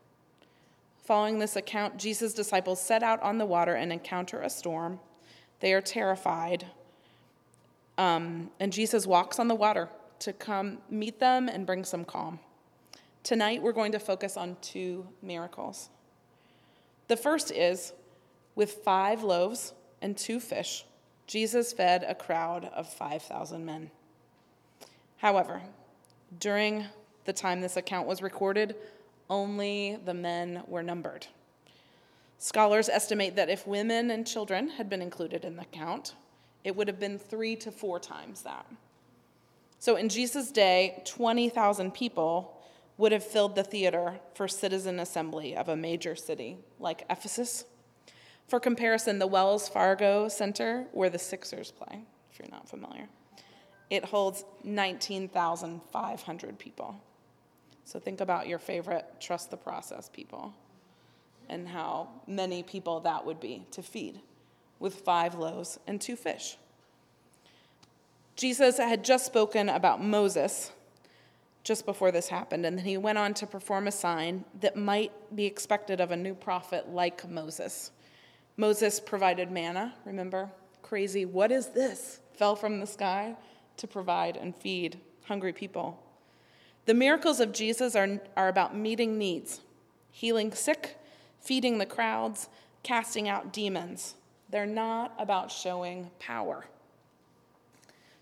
Following 1.03 1.37
this 1.37 1.55
account, 1.55 1.97
Jesus' 1.97 2.33
disciples 2.33 2.81
set 2.81 3.03
out 3.03 3.21
on 3.21 3.37
the 3.37 3.45
water 3.45 3.75
and 3.75 3.91
encounter 3.91 4.41
a 4.41 4.49
storm. 4.49 4.99
They 5.59 5.73
are 5.73 5.81
terrified, 5.81 6.65
um, 7.97 8.49
and 8.59 8.73
Jesus 8.73 9.05
walks 9.05 9.37
on 9.37 9.47
the 9.47 9.55
water 9.55 9.89
to 10.19 10.33
come 10.33 10.79
meet 10.89 11.19
them 11.19 11.47
and 11.49 11.65
bring 11.65 11.83
some 11.83 12.05
calm. 12.05 12.39
Tonight, 13.23 13.61
we're 13.61 13.71
going 13.71 13.91
to 13.91 13.99
focus 13.99 14.37
on 14.37 14.57
two 14.61 15.07
miracles. 15.21 15.89
The 17.07 17.17
first 17.17 17.51
is 17.51 17.93
with 18.55 18.71
five 18.83 19.23
loaves 19.23 19.73
and 20.01 20.17
two 20.17 20.39
fish, 20.39 20.85
Jesus 21.27 21.73
fed 21.73 22.05
a 22.07 22.13
crowd 22.13 22.65
of 22.65 22.87
5,000 22.87 23.65
men. 23.65 23.89
However, 25.17 25.61
during 26.39 26.85
the 27.25 27.33
time 27.33 27.61
this 27.61 27.77
account 27.77 28.07
was 28.07 28.21
recorded, 28.21 28.75
only 29.29 29.97
the 30.05 30.13
men 30.13 30.61
were 30.67 30.83
numbered. 30.83 31.25
Scholars 32.37 32.89
estimate 32.89 33.35
that 33.35 33.49
if 33.49 33.65
women 33.65 34.11
and 34.11 34.27
children 34.27 34.69
had 34.69 34.89
been 34.89 35.01
included 35.01 35.43
in 35.43 35.55
the 35.55 35.65
count, 35.65 36.13
it 36.63 36.75
would 36.75 36.87
have 36.87 36.99
been 36.99 37.17
three 37.17 37.55
to 37.55 37.71
four 37.71 37.99
times 37.99 38.41
that. 38.43 38.65
So 39.79 39.95
in 39.95 40.09
Jesus' 40.09 40.51
day, 40.51 41.01
20,000 41.05 41.93
people 41.93 42.61
would 42.97 43.11
have 43.11 43.23
filled 43.23 43.55
the 43.55 43.63
theater 43.63 44.19
for 44.33 44.47
citizen 44.47 44.99
assembly 44.99 45.55
of 45.55 45.69
a 45.69 45.75
major 45.75 46.15
city 46.15 46.57
like 46.79 47.05
Ephesus. 47.09 47.65
For 48.47 48.59
comparison, 48.59 49.19
the 49.19 49.27
Wells 49.27 49.67
Fargo 49.67 50.27
Center, 50.27 50.85
where 50.91 51.09
the 51.09 51.19
Sixers 51.19 51.71
play, 51.71 52.03
if 52.31 52.39
you're 52.39 52.47
not 52.49 52.69
familiar, 52.69 53.09
it 53.89 54.05
holds 54.05 54.45
19,500 54.63 56.59
people. 56.59 56.95
So 57.83 57.99
think 57.99 58.21
about 58.21 58.47
your 58.47 58.59
favorite 58.59 59.05
trust 59.19 59.51
the 59.51 59.57
process 59.57 60.09
people 60.11 60.53
and 61.49 61.67
how 61.67 62.09
many 62.27 62.63
people 62.63 63.01
that 63.01 63.25
would 63.25 63.39
be 63.39 63.65
to 63.71 63.83
feed 63.83 64.19
with 64.79 64.95
five 64.95 65.35
loaves 65.35 65.79
and 65.85 66.01
two 66.01 66.15
fish. 66.15 66.57
Jesus 68.35 68.77
had 68.77 69.03
just 69.03 69.25
spoken 69.25 69.69
about 69.69 70.03
Moses 70.03 70.71
just 71.63 71.85
before 71.85 72.11
this 72.11 72.27
happened, 72.27 72.65
and 72.65 72.77
then 72.77 72.85
he 72.85 72.97
went 72.97 73.17
on 73.17 73.33
to 73.33 73.47
perform 73.47 73.87
a 73.87 73.91
sign 73.91 74.45
that 74.59 74.75
might 74.75 75.11
be 75.35 75.45
expected 75.45 75.99
of 75.99 76.11
a 76.11 76.17
new 76.17 76.35
prophet 76.35 76.89
like 76.89 77.27
Moses. 77.29 77.91
Moses 78.57 78.99
provided 78.99 79.51
manna, 79.51 79.93
remember? 80.05 80.49
Crazy, 80.81 81.25
what 81.25 81.51
is 81.51 81.67
this? 81.67 82.19
Fell 82.33 82.55
from 82.55 82.79
the 82.79 82.85
sky 82.85 83.35
to 83.77 83.87
provide 83.87 84.37
and 84.37 84.55
feed 84.55 84.99
hungry 85.23 85.53
people. 85.53 86.01
The 86.85 86.93
miracles 86.93 87.39
of 87.39 87.51
Jesus 87.51 87.95
are, 87.95 88.21
are 88.37 88.47
about 88.47 88.75
meeting 88.75 89.17
needs, 89.17 89.61
healing 90.11 90.51
sick, 90.51 90.97
feeding 91.39 91.79
the 91.79 91.85
crowds, 91.85 92.47
casting 92.83 93.27
out 93.27 93.51
demons. 93.51 94.15
They're 94.49 94.67
not 94.67 95.15
about 95.17 95.51
showing 95.51 96.11
power. 96.19 96.65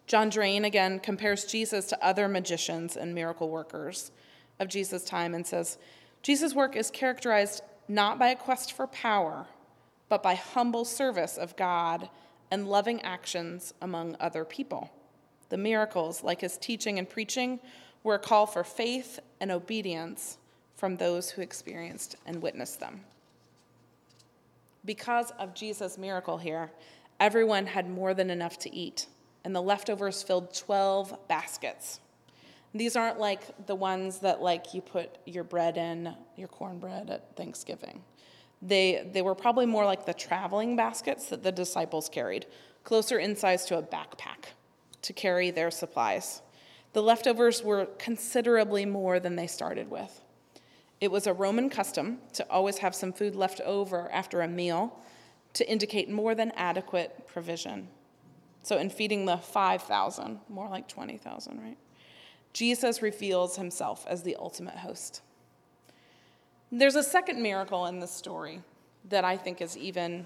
John 0.05 0.29
Drane 0.29 0.65
again 0.65 1.00
compares 1.00 1.45
Jesus 1.45 1.86
to 1.88 2.05
other 2.05 2.27
magicians 2.27 2.98
and 2.98 3.15
miracle 3.15 3.50
workers 3.50 4.12
of 4.60 4.67
Jesus' 4.67 5.05
time 5.05 5.33
and 5.33 5.45
says, 5.45 5.77
Jesus' 6.22 6.53
work 6.53 6.75
is 6.75 6.91
characterized 6.91 7.62
not 7.88 8.19
by 8.19 8.29
a 8.29 8.36
quest 8.36 8.74
for 8.74 8.88
power, 8.88 9.48
but 10.10 10.24
by 10.24 10.36
humble 10.36 10.86
service 10.86 11.38
of 11.38 11.55
God 11.55 12.10
and 12.51 12.67
loving 12.67 13.01
actions 13.01 13.74
among 13.81 14.15
other 14.19 14.45
people. 14.45 14.91
The 15.50 15.57
miracles, 15.57 16.24
like 16.24 16.41
his 16.41 16.57
teaching 16.57 17.00
and 17.00 17.10
preaching, 17.10 17.60
were 18.03 18.15
a 18.15 18.19
call 18.19 18.45
for 18.45 18.63
faith 18.63 19.19
and 19.39 19.51
obedience 19.51 20.38
from 20.75 20.98
those 20.98 21.31
who 21.31 21.41
experienced 21.41 22.15
and 22.25 22.41
witnessed 22.41 22.79
them. 22.79 23.01
Because 24.86 25.31
of 25.39 25.53
Jesus' 25.53 25.98
miracle 25.98 26.38
here, 26.38 26.72
everyone 27.19 27.67
had 27.67 27.89
more 27.89 28.13
than 28.13 28.29
enough 28.29 28.60
to 28.60 28.75
eat, 28.75 29.07
and 29.44 29.56
the 29.56 29.62
leftovers 29.62 30.24
filled 30.24 30.54
12 30.54 31.28
baskets. 31.28 32.00
These 32.74 32.96
aren't 32.96 33.20
like 33.20 33.68
the 33.68 33.76
ones 33.76 34.20
that 34.20 34.42
like 34.42 34.74
you 34.74 34.82
put 34.82 35.18
your 35.26 35.44
bread 35.44 35.78
in, 35.78 36.16
your 36.36 36.48
cornbread 36.48 37.10
at 37.10 37.36
Thanksgiving. 37.36 38.02
They, 38.62 39.08
they 39.12 39.22
were 39.22 39.36
probably 39.36 39.66
more 39.66 39.86
like 39.86 40.06
the 40.06 40.14
traveling 40.14 40.76
baskets 40.76 41.28
that 41.28 41.44
the 41.44 41.52
disciples 41.52 42.10
carried, 42.10 42.46
closer 42.84 43.20
in 43.20 43.36
size 43.36 43.66
to 43.66 43.78
a 43.78 43.84
backpack 43.84 44.54
to 45.02 45.14
carry 45.14 45.52
their 45.52 45.70
supplies. 45.70 46.42
The 46.94 47.04
leftovers 47.04 47.64
were 47.64 47.88
considerably 47.98 48.86
more 48.86 49.20
than 49.20 49.36
they 49.36 49.48
started 49.48 49.90
with. 49.90 50.22
It 51.02 51.12
was 51.12 51.28
a 51.28 51.34
Roman 51.34 51.70
custom 51.70 52.20
to 52.34 52.50
always 52.50 52.78
have 52.78 52.96
some 52.96 53.12
food 53.12 53.36
left 53.36 53.60
over 53.62 54.10
after 54.12 54.42
a 54.42 54.48
meal 54.48 54.98
to 55.54 55.70
indicate 55.70 56.10
more 56.10 56.34
than 56.34 56.52
adequate 56.52 57.28
provision. 57.28 57.90
So, 58.63 58.77
in 58.77 58.89
feeding 58.89 59.25
the 59.25 59.38
5,000, 59.38 60.39
more 60.50 60.70
like 60.70 60.88
20,000, 60.88 61.60
right? 61.60 61.77
Jesus 62.53 63.01
reveals 63.01 63.58
himself 63.58 64.05
as 64.08 64.24
the 64.24 64.38
ultimate 64.38 64.75
host. 64.75 65.22
There's 66.72 66.96
a 66.96 67.03
second 67.03 67.41
miracle 67.41 67.86
in 67.88 68.00
this 68.00 68.12
story 68.12 68.62
that 69.10 69.25
I 69.25 69.38
think 69.38 69.62
is 69.62 69.77
even 69.77 70.25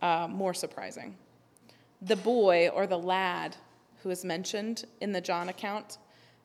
uh, 0.00 0.26
more 0.28 0.54
surprising. 0.54 1.16
The 2.02 2.16
boy 2.16 2.68
or 2.68 2.86
the 2.86 2.98
lad 2.98 3.56
who 4.02 4.10
is 4.10 4.24
mentioned 4.24 4.86
in 5.00 5.12
the 5.12 5.20
John 5.20 5.48
account 5.48 5.98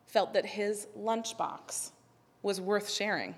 felt 0.05 0.33
that 0.33 0.45
his 0.45 0.87
lunchbox 0.97 1.91
was 2.41 2.59
worth 2.59 2.89
sharing. 2.89 3.35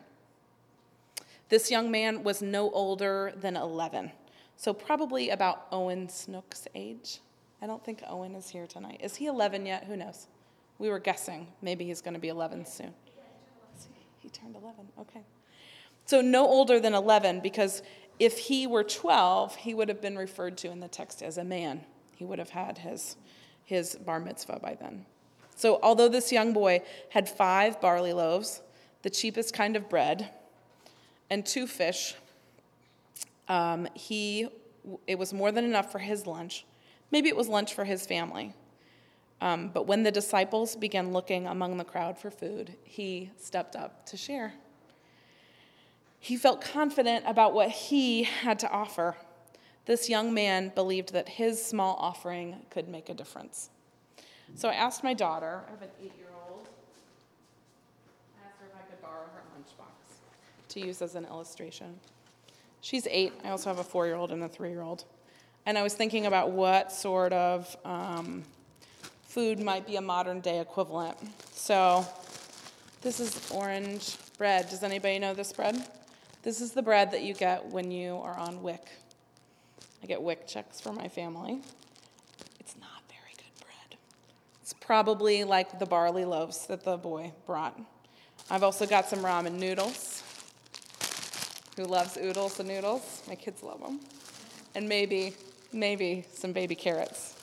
This 1.49 1.69
young 1.69 1.91
man 1.91 2.23
was 2.23 2.41
no 2.41 2.71
older 2.71 3.33
than 3.39 3.55
11, 3.55 4.11
so 4.57 4.73
probably 4.73 5.29
about 5.29 5.67
Owen 5.71 6.09
Snook's 6.09 6.67
age. 6.73 7.19
I 7.65 7.67
don't 7.67 7.83
think 7.83 8.03
Owen 8.07 8.35
is 8.35 8.47
here 8.47 8.67
tonight. 8.67 8.99
Is 9.01 9.15
he 9.15 9.25
11 9.25 9.65
yet? 9.65 9.85
Who 9.85 9.97
knows? 9.97 10.27
We 10.77 10.87
were 10.89 10.99
guessing. 10.99 11.47
Maybe 11.63 11.83
he's 11.83 11.99
going 11.99 12.13
to 12.13 12.19
be 12.19 12.27
11 12.27 12.67
soon. 12.67 12.93
He 14.19 14.29
turned 14.29 14.55
11. 14.55 14.85
Okay. 14.99 15.21
So 16.05 16.21
no 16.21 16.45
older 16.45 16.79
than 16.79 16.93
11, 16.93 17.39
because 17.39 17.81
if 18.19 18.37
he 18.37 18.67
were 18.67 18.83
12, 18.83 19.55
he 19.55 19.73
would 19.73 19.89
have 19.89 19.99
been 19.99 20.15
referred 20.15 20.57
to 20.57 20.69
in 20.69 20.79
the 20.79 20.87
text 20.87 21.23
as 21.23 21.39
a 21.39 21.43
man. 21.43 21.83
He 22.15 22.23
would 22.23 22.37
have 22.37 22.51
had 22.51 22.77
his, 22.77 23.15
his 23.63 23.95
bar 23.95 24.19
mitzvah 24.19 24.59
by 24.61 24.77
then. 24.79 25.07
So 25.55 25.79
although 25.81 26.07
this 26.07 26.31
young 26.31 26.53
boy 26.53 26.83
had 27.09 27.27
five 27.27 27.81
barley 27.81 28.13
loaves, 28.13 28.61
the 29.01 29.09
cheapest 29.09 29.55
kind 29.55 29.75
of 29.75 29.89
bread, 29.89 30.29
and 31.31 31.43
two 31.43 31.65
fish, 31.65 32.13
um, 33.47 33.87
he, 33.95 34.49
it 35.07 35.17
was 35.17 35.33
more 35.33 35.51
than 35.51 35.65
enough 35.65 35.91
for 35.91 35.97
his 35.97 36.27
lunch. 36.27 36.63
Maybe 37.15 37.29
it 37.29 37.37
was 37.37 37.47
lunch 37.47 37.73
for 37.73 37.85
his 37.85 38.05
family. 38.05 38.53
Um, 39.39 39.71
but 39.73 39.87
when 39.87 40.03
the 40.03 40.11
disciples 40.11 40.75
began 40.75 41.13
looking 41.13 41.47
among 41.47 41.77
the 41.77 41.85
crowd 41.85 42.17
for 42.17 42.29
food, 42.29 42.75
he 42.83 43.31
stepped 43.37 43.77
up 43.77 44.05
to 44.07 44.17
share. 44.17 44.53
He 46.19 46.35
felt 46.35 46.59
confident 46.59 47.23
about 47.25 47.53
what 47.53 47.69
he 47.69 48.23
had 48.23 48.59
to 48.59 48.69
offer. 48.69 49.15
This 49.85 50.09
young 50.09 50.33
man 50.33 50.73
believed 50.75 51.13
that 51.13 51.29
his 51.29 51.65
small 51.65 51.95
offering 52.01 52.57
could 52.69 52.89
make 52.89 53.07
a 53.07 53.13
difference. 53.13 53.69
So 54.55 54.67
I 54.67 54.73
asked 54.73 55.01
my 55.01 55.13
daughter, 55.13 55.61
I 55.67 55.71
have 55.71 55.83
an 55.83 55.89
eight 56.03 56.17
year 56.17 56.27
old, 56.49 56.67
I 58.35 58.45
asked 58.45 58.59
her 58.59 58.65
if 58.65 58.75
I 58.75 58.83
could 58.89 59.01
borrow 59.01 59.23
her 59.33 59.43
lunchbox 59.57 60.17
to 60.67 60.79
use 60.81 61.01
as 61.01 61.15
an 61.15 61.23
illustration. 61.23 61.97
She's 62.81 63.07
eight. 63.09 63.31
I 63.45 63.51
also 63.51 63.69
have 63.69 63.79
a 63.79 63.85
four 63.85 64.05
year 64.05 64.15
old 64.15 64.33
and 64.33 64.43
a 64.43 64.49
three 64.49 64.71
year 64.71 64.81
old. 64.81 65.05
And 65.65 65.77
I 65.77 65.83
was 65.83 65.93
thinking 65.93 66.25
about 66.25 66.51
what 66.51 66.91
sort 66.91 67.33
of 67.33 67.75
um, 67.83 68.43
food 69.23 69.59
might 69.59 69.87
be 69.87 69.95
a 69.95 70.01
modern 70.01 70.39
day 70.39 70.59
equivalent. 70.59 71.17
So 71.53 72.05
this 73.01 73.19
is 73.19 73.51
orange 73.51 74.15
bread. 74.37 74.69
Does 74.69 74.83
anybody 74.83 75.19
know 75.19 75.33
this 75.33 75.51
bread? 75.51 75.75
This 76.43 76.61
is 76.61 76.71
the 76.71 76.83
bread 76.83 77.11
that 77.11 77.23
you 77.23 77.33
get 77.33 77.65
when 77.65 77.89
you 77.89 78.17
are 78.17 78.37
on 78.37 78.61
WIC. 78.61 78.87
I 80.03 80.05
get 80.05 80.21
WIC 80.21 80.47
checks 80.47 80.79
for 80.79 80.93
my 80.93 81.07
family. 81.07 81.59
It's 82.59 82.75
not 82.79 83.01
very 83.09 83.33
good 83.35 83.65
bread. 83.65 83.97
It's 84.61 84.73
probably 84.73 85.43
like 85.43 85.79
the 85.79 85.85
barley 85.87 86.25
loaves 86.25 86.67
that 86.67 86.83
the 86.83 86.97
boy 86.97 87.31
brought. 87.47 87.79
I've 88.51 88.61
also 88.61 88.85
got 88.85 89.09
some 89.09 89.19
ramen 89.19 89.53
noodles. 89.53 90.21
Who 91.77 91.85
loves 91.85 92.15
oodles 92.17 92.59
and 92.59 92.69
noodles? 92.69 93.23
My 93.27 93.33
kids 93.33 93.63
love 93.63 93.81
them. 93.81 93.99
And 94.75 94.87
maybe, 94.87 95.33
maybe 95.73 96.25
some 96.33 96.53
baby 96.53 96.75
carrots 96.75 97.35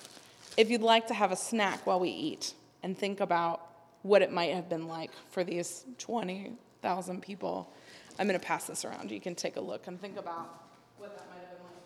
if 0.56 0.70
you'd 0.70 0.82
like 0.82 1.06
to 1.08 1.14
have 1.14 1.32
a 1.32 1.36
snack 1.36 1.86
while 1.86 2.00
we 2.00 2.10
eat 2.10 2.54
and 2.82 2.96
think 2.96 3.20
about 3.20 3.60
what 4.02 4.22
it 4.22 4.32
might 4.32 4.54
have 4.54 4.68
been 4.68 4.88
like 4.88 5.10
for 5.30 5.44
these 5.44 5.84
20,000 5.98 7.22
people, 7.22 7.72
I'm 8.18 8.26
going 8.26 8.38
to 8.38 8.44
pass 8.44 8.66
this 8.66 8.84
around. 8.84 9.10
You 9.10 9.20
can 9.20 9.34
take 9.34 9.56
a 9.56 9.60
look 9.60 9.86
and 9.86 10.00
think 10.00 10.18
about 10.18 10.64
what 10.98 11.16
that 11.16 11.26
might 11.30 11.40
have 11.48 11.56
been 11.56 11.66
like. 11.66 11.82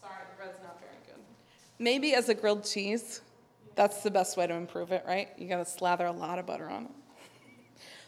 Sorry, 0.00 0.24
the 0.30 0.36
bread's 0.36 0.58
not 0.62 0.80
very 0.80 0.92
good. 1.06 1.22
Maybe 1.78 2.14
as 2.14 2.28
a 2.28 2.34
grilled 2.34 2.64
cheese, 2.64 3.20
that's 3.76 4.02
the 4.02 4.10
best 4.10 4.36
way 4.36 4.46
to 4.46 4.54
improve 4.54 4.90
it, 4.92 5.04
right? 5.06 5.28
You 5.36 5.48
got 5.48 5.58
to 5.58 5.70
slather 5.70 6.06
a 6.06 6.12
lot 6.12 6.38
of 6.38 6.46
butter 6.46 6.68
on 6.68 6.84
it. 6.84 6.90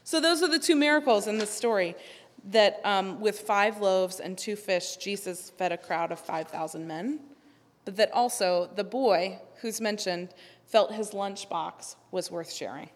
So, 0.05 0.21
those 0.21 0.43
are 0.43 0.49
the 0.49 0.59
two 0.59 0.75
miracles 0.75 1.29
in 1.29 1.39
this 1.39 1.51
story 1.51 1.95
that 2.45 2.81
um, 2.85 3.21
with 3.21 3.41
five 3.41 3.81
loaves 3.81 4.21
and 4.21 4.37
two 4.37 4.57
fish, 4.57 4.97
Jesus 4.97 5.51
fed 5.51 5.73
a 5.73 5.77
crowd 5.77 6.13
of 6.13 6.19
5,000 6.19 6.87
men 6.87 7.21
but 7.85 7.97
that 7.97 8.13
also 8.13 8.71
the 8.75 8.85
boy 8.85 9.41
who's 9.61 9.81
mentioned 9.81 10.31
felt 10.67 10.93
his 10.93 11.11
lunchbox 11.11 11.97
was 12.11 12.31
worth 12.31 12.53
sharing. 12.53 12.91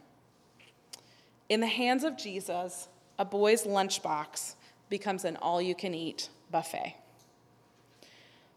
In 1.49 1.61
the 1.61 1.67
hands 1.67 2.05
of 2.05 2.17
Jesus, 2.17 2.89
a 3.19 3.25
boy's 3.25 3.65
lunchbox 3.65 4.55
becomes 4.89 5.25
an 5.25 5.37
all 5.37 5.61
you 5.61 5.75
can 5.75 5.95
eat 5.95 6.29
buffet. 6.51 6.97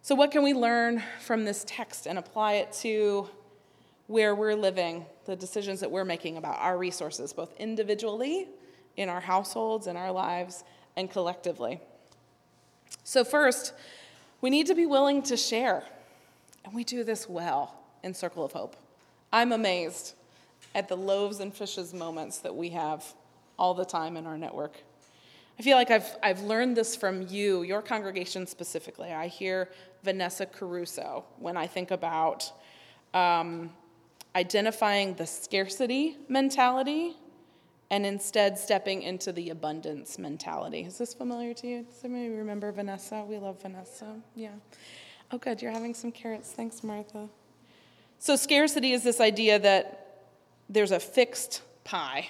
So, 0.02 0.16
what 0.16 0.32
can 0.32 0.44
we 0.44 0.54
learn 0.54 1.04
from 1.20 1.46
this 1.46 1.64
text 1.68 2.08
and 2.08 2.18
apply 2.18 2.54
it 2.54 2.72
to 2.82 3.30
where 4.08 4.34
we're 4.34 4.56
living, 4.56 5.06
the 5.26 5.36
decisions 5.36 5.82
that 5.82 5.92
we're 5.92 6.06
making 6.06 6.38
about 6.38 6.58
our 6.60 6.78
resources, 6.78 7.32
both 7.34 7.54
individually, 7.60 8.48
in 8.98 9.08
our 9.08 9.20
households, 9.20 9.86
in 9.86 9.96
our 9.96 10.12
lives, 10.12 10.64
and 11.00 11.10
collectively? 11.10 11.80
So, 13.04 13.24
first, 13.24 13.74
we 14.42 14.50
need 14.50 14.68
to 14.68 14.76
be 14.76 14.86
willing 14.86 15.24
to 15.24 15.38
share 15.38 15.84
and 16.66 16.74
we 16.74 16.84
do 16.84 17.04
this 17.04 17.28
well 17.28 17.74
in 18.04 18.14
Circle 18.14 18.46
of 18.46 18.52
Hope. 18.52 18.76
I'm 19.32 19.52
amazed 19.52 20.14
at 20.76 20.88
the 20.88 20.96
loaves 20.96 21.40
and 21.40 21.54
fishes 21.54 21.94
moments 21.94 22.40
that 22.40 22.56
we 22.56 22.70
have 22.70 23.04
all 23.58 23.74
the 23.74 23.86
time 23.86 24.18
in 24.18 24.28
our 24.28 24.38
network. 24.38 24.74
I 25.58 25.64
feel 25.64 25.78
like 25.78 25.90
I've, 25.90 26.16
I've 26.22 26.42
learned 26.42 26.78
this 26.78 26.96
from 26.96 27.28
you, 27.28 27.64
your 27.64 27.82
congregation 27.82 28.46
specifically. 28.46 29.12
I 29.12 29.28
hear 29.28 29.70
Vanessa 30.04 30.46
Caruso 30.46 31.26
when 31.38 31.58
I 31.58 31.68
think 31.68 31.92
about 31.92 32.52
um, 33.14 33.72
identifying 34.36 35.16
the 35.16 35.26
scarcity 35.26 36.18
mentality 36.28 37.18
and 37.92 38.06
instead 38.06 38.58
stepping 38.58 39.02
into 39.02 39.32
the 39.32 39.50
abundance 39.50 40.20
mentality. 40.20 40.82
Is 40.82 40.98
this 40.98 41.14
familiar 41.14 41.54
to 41.56 41.68
you? 41.68 41.84
Does 41.84 42.04
anybody 42.04 42.30
remember 42.30 42.72
Vanessa? 42.72 43.26
We 43.28 43.38
love 43.38 43.62
Vanessa. 43.62 44.16
Yeah. 44.36 44.52
Oh, 45.32 45.38
good, 45.38 45.62
you're 45.62 45.72
having 45.72 45.94
some 45.94 46.12
carrots. 46.12 46.52
Thanks, 46.52 46.84
Martha. 46.84 47.30
So, 48.18 48.36
scarcity 48.36 48.92
is 48.92 49.04
this 49.04 49.22
idea 49.22 49.60
that 49.60 50.26
there's 50.68 50.92
a 50.92 51.00
fixed 51.00 51.62
pie, 51.84 52.30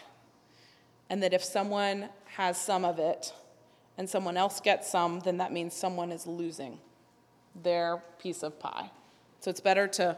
and 1.10 1.24
that 1.24 1.34
if 1.34 1.44
someone 1.44 2.10
has 2.36 2.60
some 2.60 2.86
of 2.86 3.00
it 3.00 3.34
and 3.98 4.10
someone 4.10 4.38
else 4.38 4.60
gets 4.60 4.90
some, 4.90 5.20
then 5.22 5.38
that 5.38 5.52
means 5.52 5.74
someone 5.74 6.12
is 6.12 6.28
losing 6.28 6.78
their 7.64 8.04
piece 8.20 8.44
of 8.44 8.60
pie. 8.60 8.92
So, 9.40 9.50
it's 9.50 9.62
better 9.62 9.88
to 9.88 10.18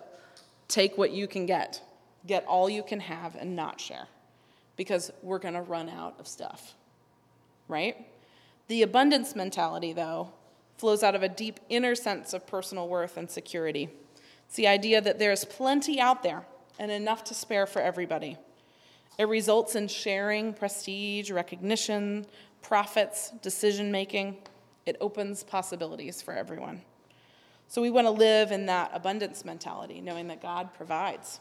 take 0.68 0.98
what 0.98 1.12
you 1.12 1.28
can 1.28 1.46
get, 1.46 1.82
get 2.26 2.46
all 2.46 2.70
you 2.70 2.84
can 2.84 3.00
have, 3.00 3.36
and 3.36 3.56
not 3.56 3.80
share, 3.80 4.08
because 4.76 5.12
we're 5.22 5.40
going 5.40 5.54
to 5.54 5.62
run 5.62 5.90
out 5.90 6.16
of 6.20 6.28
stuff, 6.28 6.76
right? 7.68 8.08
The 8.68 8.84
abundance 8.84 9.36
mentality, 9.36 9.94
though, 9.94 10.32
flows 10.78 11.04
out 11.04 11.16
of 11.16 11.24
a 11.24 11.30
deep 11.30 11.60
inner 11.70 11.94
sense 11.94 12.34
of 12.34 12.48
personal 12.48 12.88
worth 12.88 13.18
and 13.18 13.30
security. 13.30 13.90
It's 14.48 14.56
the 14.56 14.68
idea 14.68 15.02
that 15.02 15.20
there 15.20 15.32
is 15.32 15.46
plenty 15.46 16.00
out 16.00 16.24
there 16.24 16.46
and 16.80 16.92
enough 16.92 17.24
to 17.26 17.34
spare 17.34 17.66
for 17.66 17.82
everybody. 17.82 18.38
It 19.18 19.26
results 19.26 19.76
in 19.76 19.88
sharing, 19.88 20.54
prestige, 20.54 21.30
recognition, 21.30 22.26
profits, 22.62 23.32
decision 23.42 23.92
making. 23.92 24.38
It 24.86 24.98
opens 25.00 25.44
possibilities 25.44 26.22
for 26.22 26.34
everyone. 26.34 26.82
So 27.68 27.82
we 27.82 27.90
want 27.90 28.08
to 28.08 28.12
live 28.12 28.52
in 28.52 28.66
that 28.66 28.92
abundance 28.94 29.46
mentality, 29.46 30.02
knowing 30.02 30.28
that 30.28 30.42
God 30.42 30.74
provides. 30.74 31.40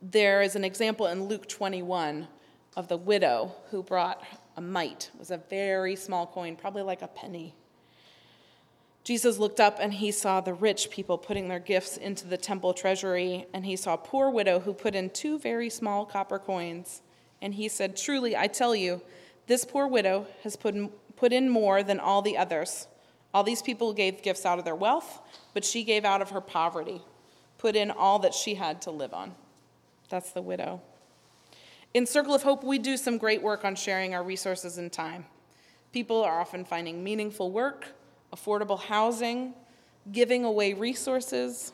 There 0.00 0.42
is 0.42 0.56
an 0.56 0.64
example 0.64 1.06
in 1.06 1.24
Luke 1.24 1.48
21 1.48 2.28
of 2.76 2.88
the 2.88 2.96
widow 2.96 3.54
who 3.70 3.82
brought 3.82 4.22
a 4.56 4.60
mite. 4.60 5.10
It 5.12 5.18
was 5.18 5.30
a 5.30 5.38
very 5.50 5.96
small 5.96 6.26
coin, 6.26 6.56
probably 6.56 6.82
like 6.82 7.02
a 7.02 7.08
penny 7.08 7.54
Jesus 9.08 9.38
looked 9.38 9.58
up 9.58 9.78
and 9.80 9.94
he 9.94 10.10
saw 10.10 10.42
the 10.42 10.52
rich 10.52 10.90
people 10.90 11.16
putting 11.16 11.48
their 11.48 11.58
gifts 11.58 11.96
into 11.96 12.26
the 12.26 12.36
temple 12.36 12.74
treasury, 12.74 13.46
and 13.54 13.64
he 13.64 13.74
saw 13.74 13.94
a 13.94 13.96
poor 13.96 14.28
widow 14.28 14.60
who 14.60 14.74
put 14.74 14.94
in 14.94 15.08
two 15.08 15.38
very 15.38 15.70
small 15.70 16.04
copper 16.04 16.38
coins. 16.38 17.00
And 17.40 17.54
he 17.54 17.68
said, 17.68 17.96
Truly, 17.96 18.36
I 18.36 18.48
tell 18.48 18.76
you, 18.76 19.00
this 19.46 19.64
poor 19.64 19.86
widow 19.86 20.26
has 20.42 20.56
put 20.56 20.74
in, 20.74 20.90
put 21.16 21.32
in 21.32 21.48
more 21.48 21.82
than 21.82 21.98
all 21.98 22.20
the 22.20 22.36
others. 22.36 22.86
All 23.32 23.42
these 23.42 23.62
people 23.62 23.94
gave 23.94 24.20
gifts 24.20 24.44
out 24.44 24.58
of 24.58 24.66
their 24.66 24.74
wealth, 24.74 25.22
but 25.54 25.64
she 25.64 25.84
gave 25.84 26.04
out 26.04 26.20
of 26.20 26.28
her 26.28 26.42
poverty, 26.42 27.00
put 27.56 27.76
in 27.76 27.90
all 27.90 28.18
that 28.18 28.34
she 28.34 28.56
had 28.56 28.82
to 28.82 28.90
live 28.90 29.14
on. 29.14 29.34
That's 30.08 30.32
the 30.32 30.42
widow. 30.42 30.80
In 31.94 32.06
Circle 32.06 32.34
of 32.34 32.42
Hope, 32.42 32.64
we 32.64 32.78
do 32.78 32.96
some 32.96 33.18
great 33.18 33.42
work 33.42 33.64
on 33.64 33.74
sharing 33.74 34.14
our 34.14 34.22
resources 34.22 34.78
and 34.78 34.92
time. 34.92 35.26
People 35.92 36.22
are 36.22 36.40
often 36.40 36.64
finding 36.64 37.02
meaningful 37.02 37.50
work 37.50 37.86
affordable 38.32 38.78
housing, 38.78 39.54
giving 40.12 40.44
away 40.44 40.74
resources. 40.74 41.72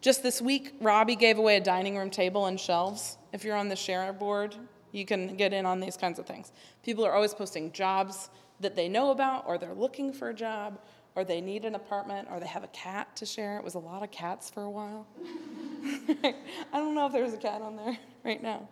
Just 0.00 0.22
this 0.22 0.42
week, 0.42 0.74
Robbie 0.80 1.16
gave 1.16 1.38
away 1.38 1.56
a 1.56 1.60
dining 1.60 1.96
room 1.96 2.10
table 2.10 2.46
and 2.46 2.58
shelves. 2.58 3.18
If 3.32 3.44
you're 3.44 3.56
on 3.56 3.68
the 3.68 3.76
share 3.76 4.12
board, 4.12 4.56
you 4.90 5.04
can 5.04 5.36
get 5.36 5.52
in 5.52 5.64
on 5.64 5.80
these 5.80 5.96
kinds 5.96 6.18
of 6.18 6.26
things. 6.26 6.52
People 6.82 7.06
are 7.06 7.12
always 7.12 7.34
posting 7.34 7.72
jobs 7.72 8.30
that 8.60 8.76
they 8.76 8.88
know 8.88 9.10
about, 9.10 9.44
or 9.46 9.58
they're 9.58 9.74
looking 9.74 10.12
for 10.12 10.28
a 10.28 10.34
job, 10.34 10.78
or 11.14 11.24
they 11.24 11.40
need 11.40 11.64
an 11.64 11.74
apartment, 11.74 12.28
or 12.30 12.40
they 12.40 12.46
have 12.46 12.64
a 12.64 12.68
cat 12.68 13.14
to 13.16 13.26
share. 13.26 13.58
It 13.58 13.64
was 13.64 13.74
a 13.74 13.78
lot 13.78 14.02
of 14.02 14.10
cats 14.10 14.48
for 14.50 14.62
a 14.62 14.70
while. 14.70 15.06
I 16.24 16.34
don't 16.72 16.94
know 16.94 17.06
if 17.06 17.12
there's 17.12 17.34
a 17.34 17.38
cat 17.38 17.60
on 17.60 17.76
there 17.76 17.98
right 18.24 18.42
now. 18.42 18.68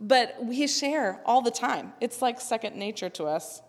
But 0.00 0.36
we 0.42 0.66
share 0.66 1.20
all 1.24 1.42
the 1.42 1.50
time. 1.50 1.92
It's 2.00 2.22
like 2.22 2.40
second 2.40 2.76
nature 2.76 3.10
to 3.10 3.24
us 3.24 3.62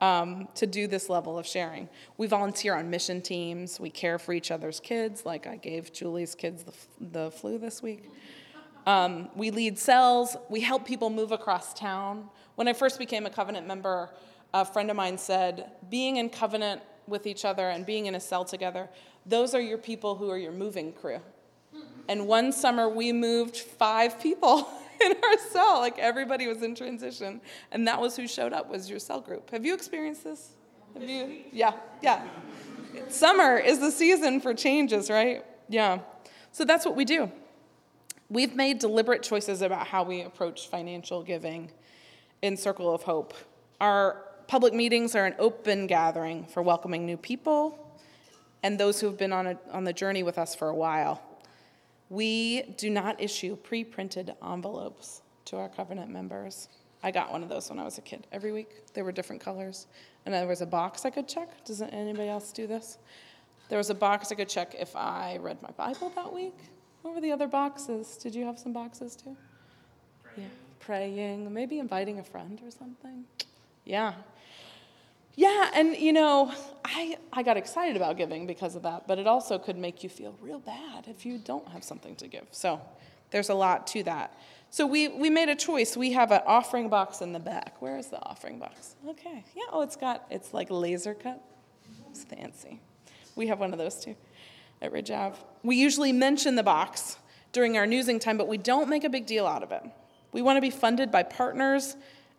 um, 0.00 0.48
to 0.54 0.66
do 0.66 0.86
this 0.86 1.08
level 1.08 1.38
of 1.38 1.46
sharing. 1.46 1.88
We 2.16 2.26
volunteer 2.26 2.74
on 2.76 2.90
mission 2.90 3.20
teams. 3.20 3.80
We 3.80 3.90
care 3.90 4.18
for 4.18 4.32
each 4.32 4.50
other's 4.50 4.80
kids, 4.80 5.26
like 5.26 5.46
I 5.46 5.56
gave 5.56 5.92
Julie's 5.92 6.34
kids 6.34 6.64
the, 6.64 6.72
the 7.00 7.30
flu 7.30 7.58
this 7.58 7.82
week. 7.82 8.04
Um, 8.86 9.28
we 9.34 9.50
lead 9.50 9.78
cells. 9.78 10.36
We 10.48 10.60
help 10.60 10.86
people 10.86 11.10
move 11.10 11.32
across 11.32 11.74
town. 11.74 12.30
When 12.54 12.68
I 12.68 12.72
first 12.72 12.98
became 12.98 13.26
a 13.26 13.30
covenant 13.30 13.66
member, 13.66 14.10
a 14.54 14.64
friend 14.64 14.90
of 14.90 14.96
mine 14.96 15.18
said, 15.18 15.72
being 15.90 16.16
in 16.16 16.30
covenant 16.30 16.80
with 17.08 17.26
each 17.26 17.44
other 17.44 17.68
and 17.68 17.84
being 17.86 18.06
in 18.06 18.14
a 18.14 18.20
cell 18.20 18.44
together, 18.44 18.88
those 19.26 19.54
are 19.54 19.60
your 19.60 19.78
people 19.78 20.16
who 20.16 20.30
are 20.30 20.38
your 20.38 20.52
moving 20.52 20.92
crew. 20.92 21.20
And 22.08 22.26
one 22.26 22.52
summer 22.52 22.88
we 22.88 23.12
moved 23.12 23.56
five 23.56 24.20
people. 24.20 24.68
in 25.00 25.12
our 25.12 25.38
cell. 25.50 25.78
Like 25.78 25.98
everybody 25.98 26.46
was 26.46 26.62
in 26.62 26.74
transition. 26.74 27.40
And 27.70 27.86
that 27.86 28.00
was 28.00 28.16
who 28.16 28.26
showed 28.26 28.52
up 28.52 28.70
was 28.70 28.88
your 28.88 28.98
cell 28.98 29.20
group. 29.20 29.50
Have 29.50 29.64
you 29.64 29.74
experienced 29.74 30.24
this? 30.24 30.52
Have 30.94 31.08
you? 31.08 31.44
Yeah, 31.52 31.74
yeah. 32.02 32.26
Summer 33.08 33.56
is 33.56 33.80
the 33.80 33.90
season 33.90 34.40
for 34.40 34.54
changes, 34.54 35.10
right? 35.10 35.44
Yeah. 35.68 36.00
So 36.52 36.64
that's 36.64 36.84
what 36.84 36.96
we 36.96 37.04
do. 37.04 37.30
We've 38.30 38.54
made 38.54 38.78
deliberate 38.78 39.22
choices 39.22 39.62
about 39.62 39.86
how 39.86 40.02
we 40.02 40.22
approach 40.22 40.68
financial 40.68 41.22
giving 41.22 41.70
in 42.42 42.56
Circle 42.56 42.92
of 42.92 43.02
Hope. 43.02 43.34
Our 43.80 44.24
public 44.48 44.72
meetings 44.72 45.14
are 45.14 45.26
an 45.26 45.34
open 45.38 45.86
gathering 45.86 46.44
for 46.46 46.62
welcoming 46.62 47.06
new 47.06 47.16
people 47.16 47.78
and 48.64 48.80
those 48.80 48.98
who 48.98 49.06
have 49.06 49.18
been 49.18 49.32
on, 49.32 49.46
a, 49.46 49.58
on 49.70 49.84
the 49.84 49.92
journey 49.92 50.24
with 50.24 50.38
us 50.38 50.54
for 50.56 50.68
a 50.70 50.74
while. 50.74 51.22
We 52.10 52.62
do 52.76 52.90
not 52.90 53.20
issue 53.20 53.54
pre 53.54 53.84
printed 53.84 54.34
envelopes 54.42 55.22
to 55.44 55.58
our 55.58 55.68
covenant 55.68 56.10
members. 56.10 56.68
I 57.02 57.10
got 57.12 57.30
one 57.30 57.42
of 57.42 57.48
those 57.48 57.70
when 57.70 57.78
I 57.78 57.84
was 57.84 57.98
a 57.98 58.00
kid. 58.00 58.26
Every 58.32 58.50
week, 58.50 58.92
they 58.94 59.02
were 59.02 59.12
different 59.12 59.40
colors. 59.40 59.86
And 60.24 60.34
there 60.34 60.46
was 60.46 60.62
a 60.62 60.66
box 60.66 61.04
I 61.04 61.10
could 61.10 61.28
check. 61.28 61.64
Does 61.64 61.80
anybody 61.80 62.28
else 62.28 62.50
do 62.50 62.66
this? 62.66 62.98
There 63.68 63.78
was 63.78 63.90
a 63.90 63.94
box 63.94 64.32
I 64.32 64.34
could 64.34 64.48
check 64.48 64.74
if 64.76 64.96
I 64.96 65.38
read 65.40 65.62
my 65.62 65.70
Bible 65.72 66.10
that 66.16 66.32
week. 66.32 66.56
What 67.02 67.14
were 67.14 67.20
the 67.20 67.30
other 67.30 67.46
boxes? 67.46 68.16
Did 68.16 68.34
you 68.34 68.44
have 68.46 68.58
some 68.58 68.72
boxes 68.72 69.14
too? 69.14 69.36
Praying. 70.24 70.48
Yeah, 70.48 70.54
praying, 70.80 71.54
maybe 71.54 71.78
inviting 71.78 72.18
a 72.18 72.24
friend 72.24 72.60
or 72.64 72.70
something. 72.70 73.24
Yeah. 73.88 74.12
Yeah, 75.34 75.70
and 75.74 75.96
you 75.96 76.12
know, 76.12 76.52
I, 76.84 77.16
I 77.32 77.42
got 77.42 77.56
excited 77.56 77.96
about 77.96 78.18
giving 78.18 78.46
because 78.46 78.76
of 78.76 78.82
that, 78.82 79.08
but 79.08 79.18
it 79.18 79.26
also 79.26 79.58
could 79.58 79.78
make 79.78 80.04
you 80.04 80.10
feel 80.10 80.36
real 80.42 80.58
bad 80.58 81.06
if 81.08 81.24
you 81.24 81.38
don't 81.38 81.66
have 81.68 81.82
something 81.82 82.14
to 82.16 82.28
give. 82.28 82.46
So 82.50 82.80
there's 83.30 83.48
a 83.48 83.54
lot 83.54 83.86
to 83.88 84.02
that. 84.02 84.38
So 84.70 84.86
we, 84.86 85.08
we 85.08 85.30
made 85.30 85.48
a 85.48 85.56
choice. 85.56 85.96
We 85.96 86.12
have 86.12 86.32
an 86.32 86.42
offering 86.46 86.90
box 86.90 87.22
in 87.22 87.32
the 87.32 87.40
back. 87.40 87.80
Where 87.80 87.96
is 87.96 88.08
the 88.08 88.22
offering 88.22 88.58
box? 88.58 88.96
Okay. 89.08 89.42
Yeah, 89.56 89.62
oh, 89.72 89.80
it's 89.80 89.96
got, 89.96 90.26
it's 90.30 90.52
like 90.52 90.70
laser 90.70 91.14
cut. 91.14 91.42
It's 92.10 92.24
fancy. 92.24 92.80
We 93.36 93.46
have 93.46 93.58
one 93.58 93.72
of 93.72 93.78
those 93.78 94.04
too 94.04 94.16
at 94.82 94.92
Ridge 94.92 95.10
Ave. 95.10 95.38
We 95.62 95.76
usually 95.76 96.12
mention 96.12 96.56
the 96.56 96.62
box 96.62 97.16
during 97.52 97.78
our 97.78 97.86
newsing 97.86 98.18
time, 98.18 98.36
but 98.36 98.48
we 98.48 98.58
don't 98.58 98.90
make 98.90 99.04
a 99.04 99.08
big 99.08 99.24
deal 99.24 99.46
out 99.46 99.62
of 99.62 99.72
it. 99.72 99.82
We 100.32 100.42
want 100.42 100.58
to 100.58 100.60
be 100.60 100.70
funded 100.70 101.10
by 101.10 101.22
partners 101.22 101.96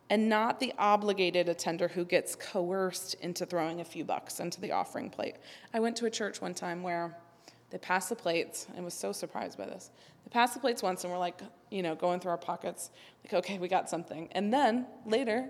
and 0.09 0.27
not 0.27 0.59
the 0.59 0.73
obligated 0.77 1.47
attender 1.49 1.87
who 1.87 2.03
gets 2.03 2.35
coerced 2.35 3.13
into 3.15 3.45
throwing 3.45 3.79
a 3.79 3.85
few 3.85 4.03
bucks 4.03 4.39
into 4.39 4.59
the 4.59 4.71
offering 4.71 5.09
plate. 5.09 5.35
I 5.73 5.79
went 5.79 5.95
to 5.97 6.05
a 6.05 6.09
church 6.09 6.41
one 6.41 6.53
time 6.53 6.81
where 6.81 7.15
they 7.69 7.77
passed 7.77 8.09
the 8.09 8.15
plates 8.15 8.67
and 8.75 8.83
was 8.83 8.95
so 8.95 9.11
surprised 9.11 9.57
by 9.57 9.65
this. 9.65 9.91
They 10.25 10.29
passed 10.29 10.55
the 10.55 10.59
plates 10.59 10.81
once 10.81 11.03
and 11.03 11.13
we're 11.13 11.19
like, 11.19 11.39
you 11.69 11.83
know, 11.83 11.95
going 11.95 12.19
through 12.19 12.31
our 12.31 12.37
pockets, 12.37 12.89
like, 13.23 13.33
okay, 13.33 13.59
we 13.59 13.67
got 13.67 13.89
something. 13.89 14.27
And 14.31 14.51
then 14.51 14.87
later, 15.05 15.49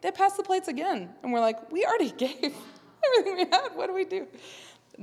they 0.00 0.10
passed 0.10 0.36
the 0.36 0.42
plates 0.42 0.68
again. 0.68 1.10
And 1.22 1.32
we're 1.32 1.40
like, 1.40 1.70
we 1.70 1.84
already 1.84 2.10
gave 2.16 2.54
everything 3.04 3.36
we 3.36 3.46
had. 3.50 3.68
What 3.74 3.88
do 3.88 3.94
we 3.94 4.04
do? 4.04 4.26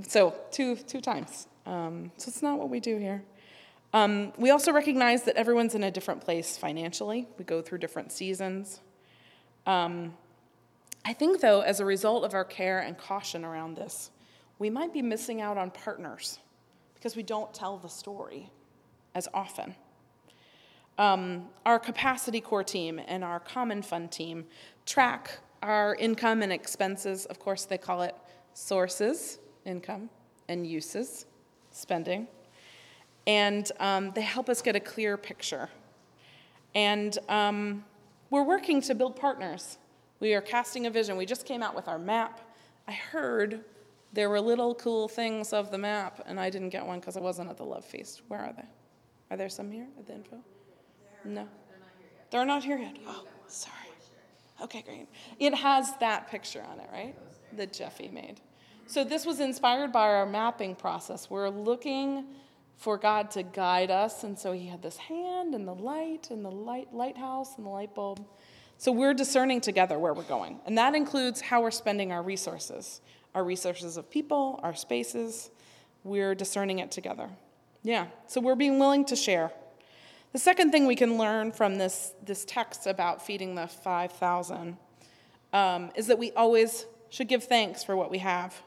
So, 0.08 0.36
two, 0.52 0.76
two 0.76 1.00
times. 1.00 1.48
Um, 1.66 2.12
so, 2.18 2.28
it's 2.28 2.42
not 2.42 2.58
what 2.58 2.70
we 2.70 2.80
do 2.80 2.98
here. 2.98 3.24
Um, 3.94 4.34
we 4.38 4.50
also 4.50 4.74
recognize 4.74 5.24
that 5.24 5.38
everyone's 5.38 5.74
in 5.74 5.84
a 5.84 5.92
different 5.92 6.20
place 6.22 6.58
financially. 6.58 7.30
We 7.38 7.46
go 7.46 7.62
through 7.62 7.78
different 7.78 8.12
seasons. 8.12 8.82
Um, 9.66 10.14
I 11.04 11.14
think, 11.14 11.42
though, 11.42 11.62
as 11.62 11.80
a 11.80 11.86
result 11.86 12.24
of 12.24 12.34
our 12.34 12.46
care 12.46 12.80
and 12.80 12.98
caution 12.98 13.46
around 13.46 13.78
this, 13.78 14.12
we 14.58 14.70
might 14.70 14.94
be 14.94 15.02
missing 15.02 15.42
out 15.42 15.58
on 15.58 15.72
partners 15.72 16.40
because 16.96 17.16
we 17.16 17.24
don't 17.24 17.54
tell 17.54 17.78
the 17.78 17.90
story 17.90 18.50
as 19.14 19.28
often. 19.34 19.76
Um, 20.98 21.50
our 21.66 21.78
capacity 21.78 22.40
core 22.40 22.64
team 22.64 23.02
and 23.06 23.24
our 23.24 23.40
common 23.40 23.82
fund 23.82 24.12
team 24.12 24.46
track 24.86 25.40
our 25.62 25.96
income 25.96 26.44
and 26.44 26.54
expenses. 26.54 27.26
Of 27.26 27.40
course, 27.40 27.66
they 27.66 27.78
call 27.78 28.04
it 28.04 28.16
sources, 28.54 29.40
income, 29.66 30.10
and 30.48 30.66
uses, 30.66 31.26
spending. 31.72 32.28
And 33.26 33.70
um, 33.80 34.12
they 34.14 34.22
help 34.22 34.48
us 34.48 34.62
get 34.62 34.76
a 34.76 34.80
clear 34.80 35.18
picture. 35.18 35.70
And 36.76 37.18
um, 37.30 37.84
we're 38.30 38.44
working 38.44 38.82
to 38.82 38.96
build 38.96 39.16
partners. 39.16 39.78
We 40.20 40.34
are 40.34 40.42
casting 40.42 40.86
a 40.86 40.90
vision. 40.90 41.18
We 41.18 41.26
just 41.26 41.46
came 41.46 41.62
out 41.62 41.76
with 41.76 41.88
our 41.88 42.00
map. 42.00 42.42
I 42.88 42.94
heard 42.94 43.64
there 44.14 44.30
were 44.30 44.40
little 44.40 44.76
cool 44.76 45.08
things 45.08 45.54
of 45.54 45.72
the 45.72 45.78
map, 45.78 46.24
and 46.26 46.40
I 46.40 46.50
didn't 46.50 46.70
get 46.70 46.86
one 46.86 47.00
because 47.00 47.18
I 47.18 47.20
wasn't 47.20 47.50
at 47.50 47.58
the 47.58 47.66
Love 47.66 47.84
Feast. 47.84 48.22
Where 48.28 48.40
are 48.40 48.54
they? 48.54 48.66
Are 49.32 49.38
there 49.38 49.50
some 49.50 49.72
here 49.72 49.88
at 50.00 50.08
the 50.08 50.14
info? 50.14 50.38
No. 51.26 51.48
They're 52.30 52.46
not 52.46 52.64
here 52.64 52.78
yet. 52.78 52.98
Oh, 53.08 53.26
sorry. 53.48 53.76
Okay, 54.62 54.82
great. 54.84 55.08
It 55.40 55.54
has 55.54 55.96
that 55.98 56.30
picture 56.30 56.64
on 56.72 56.80
it, 56.80 56.90
right? 56.92 57.16
That 57.54 57.74
Jeffy 57.74 58.08
made. 58.08 58.40
So 58.88 59.04
this 59.04 59.26
was 59.26 59.40
inspired 59.40 59.92
by 59.92 60.08
our 60.08 60.26
mapping 60.26 60.76
process. 60.76 61.30
We're 61.30 61.50
looking 61.50 62.26
for 62.78 62.98
God 62.98 63.32
to 63.32 63.44
guide 63.44 63.92
us. 63.92 64.24
And 64.24 64.38
so 64.38 64.52
he 64.52 64.68
had 64.68 64.82
this 64.82 64.98
hand 64.98 65.56
and 65.56 65.68
the 65.68 65.76
light 65.76 66.28
and 66.30 66.44
the 66.44 66.52
light 66.52 66.94
lighthouse 66.94 67.58
and 67.58 67.66
the 67.66 67.70
light 67.70 67.96
bulb. 67.96 68.26
So 68.78 68.92
we're 68.92 69.14
discerning 69.14 69.62
together 69.62 69.98
where 69.98 70.14
we're 70.14 70.24
going. 70.24 70.60
And 70.66 70.78
that 70.78 70.96
includes 70.96 71.42
how 71.42 71.62
we're 71.62 71.72
spending 71.72 72.12
our 72.12 72.22
resources, 72.22 73.02
our 73.34 73.44
resources 73.44 73.98
of 73.98 74.10
people, 74.10 74.60
our 74.64 74.76
spaces. 74.76 75.50
We're 76.04 76.36
discerning 76.36 76.80
it 76.80 76.92
together. 76.92 77.30
Yeah. 77.84 78.08
So 78.28 78.42
we're 78.42 78.56
being 78.56 78.80
willing 78.80 79.06
to 79.06 79.16
share. 79.16 79.52
The 80.34 80.40
second 80.40 80.72
thing 80.72 80.86
we 80.86 80.96
can 80.96 81.18
learn 81.18 81.54
from 81.54 81.76
this, 81.76 82.12
this 82.24 82.44
text 82.44 82.88
about 82.88 83.26
feeding 83.26 83.56
the 83.56 83.68
5,000 83.68 84.76
um, 85.54 85.92
is 85.96 86.08
that 86.08 86.20
we 86.20 86.34
always 86.34 86.86
should 87.10 87.30
give 87.30 87.46
thanks 87.46 87.84
for 87.84 87.96
what 87.96 88.12
we 88.12 88.18
have. 88.18 88.62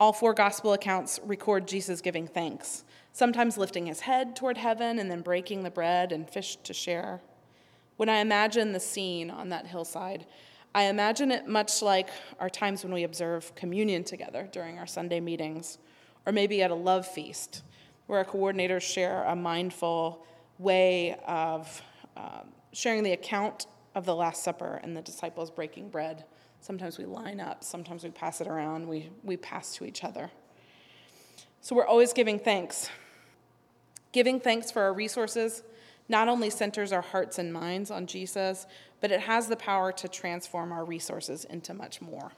All 0.00 0.12
four 0.12 0.34
gospel 0.34 0.72
accounts 0.72 1.20
record 1.24 1.68
Jesus 1.68 2.00
giving 2.00 2.26
thanks 2.26 2.84
sometimes 3.18 3.58
lifting 3.58 3.86
his 3.86 3.98
head 3.98 4.36
toward 4.36 4.56
heaven 4.56 5.00
and 5.00 5.10
then 5.10 5.22
breaking 5.22 5.64
the 5.64 5.70
bread 5.70 6.12
and 6.12 6.30
fish 6.30 6.54
to 6.62 6.72
share. 6.72 7.20
When 7.96 8.08
I 8.08 8.18
imagine 8.18 8.70
the 8.70 8.78
scene 8.78 9.28
on 9.28 9.48
that 9.48 9.66
hillside, 9.66 10.24
I 10.72 10.84
imagine 10.84 11.32
it 11.32 11.48
much 11.48 11.82
like 11.82 12.10
our 12.38 12.48
times 12.48 12.84
when 12.84 12.94
we 12.94 13.02
observe 13.02 13.52
communion 13.56 14.04
together 14.04 14.48
during 14.52 14.78
our 14.78 14.86
Sunday 14.86 15.18
meetings, 15.18 15.78
or 16.26 16.32
maybe 16.32 16.62
at 16.62 16.70
a 16.70 16.76
love 16.76 17.08
feast, 17.08 17.62
where 18.06 18.20
our 18.20 18.24
coordinators 18.24 18.82
share 18.82 19.24
a 19.24 19.34
mindful 19.34 20.24
way 20.58 21.18
of 21.26 21.82
uh, 22.16 22.42
sharing 22.72 23.02
the 23.02 23.12
account 23.14 23.66
of 23.96 24.04
the 24.04 24.14
Last 24.14 24.44
Supper 24.44 24.78
and 24.84 24.96
the 24.96 25.02
disciples 25.02 25.50
breaking 25.50 25.88
bread. 25.88 26.24
Sometimes 26.60 26.98
we 26.98 27.04
line 27.04 27.40
up, 27.40 27.64
sometimes 27.64 28.04
we 28.04 28.10
pass 28.10 28.40
it 28.40 28.46
around, 28.46 28.86
we, 28.86 29.10
we 29.24 29.36
pass 29.36 29.74
to 29.74 29.84
each 29.84 30.04
other. 30.04 30.30
So 31.60 31.74
we're 31.74 31.86
always 31.86 32.12
giving 32.12 32.38
thanks. 32.38 32.88
Giving 34.12 34.40
thanks 34.40 34.70
for 34.70 34.82
our 34.82 34.92
resources 34.92 35.62
not 36.08 36.28
only 36.28 36.50
centers 36.50 36.92
our 36.92 37.02
hearts 37.02 37.38
and 37.38 37.52
minds 37.52 37.90
on 37.90 38.06
Jesus, 38.06 38.66
but 39.00 39.12
it 39.12 39.20
has 39.20 39.48
the 39.48 39.56
power 39.56 39.92
to 39.92 40.08
transform 40.08 40.72
our 40.72 40.84
resources 40.84 41.44
into 41.44 41.74
much 41.74 42.00
more. 42.00 42.32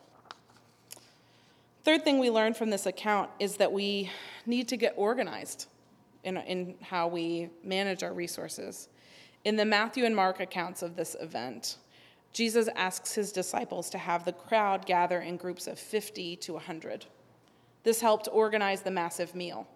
Third 1.85 2.05
thing 2.05 2.19
we 2.19 2.31
learned 2.31 2.57
from 2.57 2.71
this 2.71 2.87
account 2.87 3.31
is 3.39 3.57
that 3.57 3.73
we 3.73 4.11
need 4.45 4.69
to 4.69 4.77
get 4.77 4.95
organized 4.97 5.69
in, 6.25 6.37
in 6.37 6.75
how 6.83 7.09
we 7.09 7.49
manage 7.65 8.03
our 8.03 8.13
resources. 8.13 8.89
In 9.45 9.57
the 9.57 9.65
Matthew 9.65 10.05
and 10.05 10.15
Mark 10.15 10.41
accounts 10.41 10.83
of 10.83 10.97
this 10.97 11.17
event, 11.21 11.79
Jesus 12.33 12.69
asks 12.77 13.15
his 13.15 13.33
disciples 13.33 13.89
to 13.91 13.99
have 13.99 14.25
the 14.25 14.33
crowd 14.33 14.85
gather 14.85 15.21
in 15.21 15.37
groups 15.37 15.67
of 15.67 15.79
50 15.79 16.37
to 16.37 16.53
100. 16.55 17.07
This 17.83 18.01
helped 18.01 18.29
organize 18.31 18.83
the 18.83 18.91
massive 18.91 19.35
meal. 19.35 19.67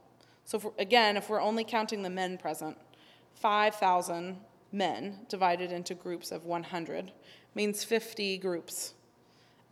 So, 0.45 0.59
if 0.59 0.67
again, 0.79 1.17
if 1.17 1.29
we're 1.29 1.41
only 1.41 1.65
counting 1.65 2.03
the 2.03 2.11
men 2.11 2.39
present, 2.39 2.77
5,000 3.35 4.39
men 4.73 5.21
divided 5.29 5.73
into 5.73 5.95
groups 5.95 6.31
of 6.33 6.45
100 6.45 7.13
means 7.55 7.85
50 7.85 8.39
groups, 8.39 8.95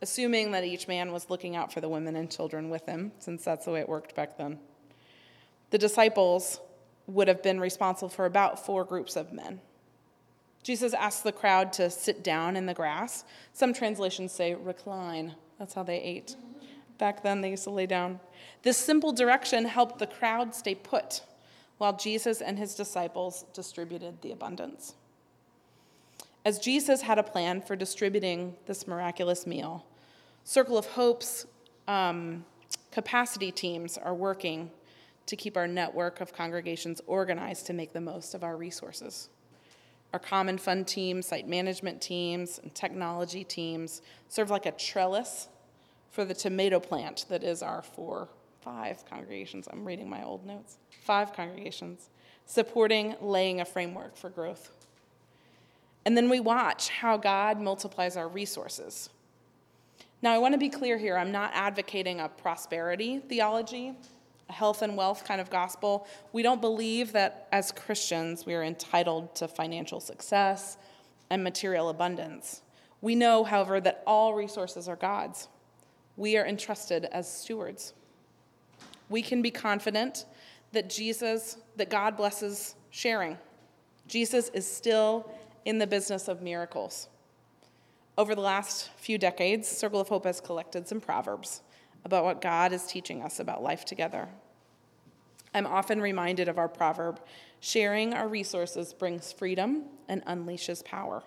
assuming 0.01 0.51
that 0.51 0.63
each 0.63 0.87
man 0.87 1.11
was 1.11 1.29
looking 1.29 1.55
out 1.55 1.71
for 1.71 1.81
the 1.81 1.89
women 1.89 2.15
and 2.15 2.31
children 2.31 2.69
with 2.69 2.85
him, 2.85 3.11
since 3.19 3.43
that's 3.43 3.65
the 3.65 3.71
way 3.71 3.81
it 3.81 3.89
worked 3.89 4.15
back 4.15 4.37
then. 4.37 4.59
The 5.69 5.77
disciples 5.77 6.59
would 7.07 7.27
have 7.27 7.43
been 7.43 7.59
responsible 7.59 8.09
for 8.09 8.25
about 8.25 8.65
four 8.65 8.85
groups 8.85 9.15
of 9.15 9.33
men. 9.33 9.59
Jesus 10.63 10.93
asked 10.93 11.25
the 11.25 11.33
crowd 11.33 11.73
to 11.73 11.89
sit 11.89 12.23
down 12.23 12.55
in 12.55 12.65
the 12.65 12.73
grass. 12.73 13.25
Some 13.51 13.73
translations 13.73 14.31
say 14.31 14.55
recline. 14.55 15.35
That's 15.59 15.73
how 15.73 15.83
they 15.83 15.99
ate. 15.99 16.37
Back 17.03 17.21
then, 17.21 17.41
they 17.41 17.49
used 17.49 17.65
to 17.65 17.69
lay 17.69 17.85
down. 17.85 18.21
This 18.61 18.77
simple 18.77 19.11
direction 19.11 19.65
helped 19.65 19.99
the 19.99 20.07
crowd 20.07 20.55
stay 20.55 20.73
put 20.73 21.19
while 21.77 21.97
Jesus 21.97 22.39
and 22.39 22.57
his 22.57 22.75
disciples 22.75 23.43
distributed 23.53 24.21
the 24.21 24.31
abundance. 24.31 24.95
As 26.45 26.59
Jesus 26.59 27.01
had 27.01 27.19
a 27.19 27.23
plan 27.23 27.59
for 27.59 27.75
distributing 27.75 28.55
this 28.67 28.87
miraculous 28.87 29.45
meal, 29.45 29.85
Circle 30.45 30.77
of 30.77 30.85
Hope's 30.85 31.45
um, 31.89 32.45
capacity 32.89 33.51
teams 33.51 33.97
are 33.97 34.15
working 34.15 34.71
to 35.25 35.35
keep 35.35 35.57
our 35.57 35.67
network 35.67 36.21
of 36.21 36.31
congregations 36.31 37.01
organized 37.05 37.65
to 37.65 37.73
make 37.73 37.91
the 37.91 37.99
most 37.99 38.33
of 38.33 38.45
our 38.45 38.55
resources. 38.55 39.27
Our 40.13 40.19
common 40.19 40.57
fund 40.57 40.87
teams, 40.87 41.27
site 41.27 41.49
management 41.49 42.01
teams, 42.01 42.59
and 42.63 42.73
technology 42.73 43.43
teams 43.43 44.01
serve 44.29 44.49
like 44.49 44.65
a 44.65 44.71
trellis 44.71 45.49
for 46.13 46.23
the 46.23 46.33
tomato 46.33 46.79
plant 46.79 47.25
that 47.27 47.43
is 47.43 47.63
our 47.63 47.81
four, 47.81 48.29
five 48.61 49.03
congregations. 49.09 49.67
I'm 49.73 49.83
reading 49.83 50.07
my 50.07 50.23
old 50.23 50.45
notes. 50.45 50.77
Five 51.03 51.33
congregations 51.33 52.09
supporting 52.45 53.15
laying 53.19 53.61
a 53.61 53.65
framework 53.65 54.15
for 54.15 54.29
growth. 54.29 54.69
And 56.05 56.15
then 56.15 56.29
we 56.29 56.39
watch 56.39 56.89
how 56.89 57.17
God 57.17 57.59
multiplies 57.59 58.15
our 58.15 58.27
resources. 58.27 59.09
Now, 60.21 60.33
I 60.33 60.37
want 60.37 60.53
to 60.53 60.59
be 60.59 60.69
clear 60.69 60.99
here 60.99 61.17
I'm 61.17 61.31
not 61.31 61.49
advocating 61.53 62.19
a 62.19 62.29
prosperity 62.29 63.19
theology 63.19 63.95
a 64.49 64.53
health 64.53 64.81
and 64.81 64.97
wealth 64.97 65.23
kind 65.23 65.39
of 65.39 65.49
gospel. 65.49 66.05
We 66.33 66.43
don't 66.43 66.61
believe 66.61 67.13
that 67.13 67.47
as 67.51 67.71
Christians 67.71 68.45
we 68.45 68.53
are 68.53 68.63
entitled 68.63 69.33
to 69.35 69.47
financial 69.47 69.99
success 69.99 70.77
and 71.29 71.43
material 71.43 71.89
abundance. 71.89 72.61
We 73.01 73.15
know, 73.15 73.45
however, 73.45 73.79
that 73.81 74.03
all 74.05 74.33
resources 74.33 74.87
are 74.87 74.95
God's. 74.95 75.47
We 76.17 76.37
are 76.37 76.45
entrusted 76.45 77.05
as 77.05 77.31
stewards. 77.31 77.93
We 79.09 79.21
can 79.21 79.41
be 79.41 79.51
confident 79.51 80.25
that 80.71 80.89
Jesus, 80.89 81.57
that 81.75 81.89
God 81.89 82.17
blesses 82.17 82.75
sharing. 82.89 83.37
Jesus 84.07 84.49
is 84.49 84.67
still 84.67 85.31
in 85.65 85.77
the 85.77 85.87
business 85.87 86.27
of 86.27 86.41
miracles. 86.41 87.07
Over 88.17 88.35
the 88.35 88.41
last 88.41 88.91
few 88.97 89.17
decades, 89.17 89.67
Circle 89.67 89.99
of 89.99 90.09
Hope 90.09 90.25
has 90.25 90.39
collected 90.39 90.87
some 90.87 91.01
proverbs 91.01 91.61
about 92.05 92.23
what 92.23 92.41
God 92.41 92.73
is 92.73 92.85
teaching 92.85 93.21
us 93.23 93.39
about 93.39 93.63
life 93.63 93.85
together. 93.85 94.27
I'm 95.53 95.65
often 95.65 96.01
reminded 96.01 96.47
of 96.47 96.57
our 96.57 96.67
proverb 96.67 97.19
sharing 97.59 98.13
our 98.13 98.27
resources 98.27 98.93
brings 98.93 99.31
freedom 99.31 99.83
and 100.09 100.23
unleashes 100.25 100.83
power. 100.83 101.23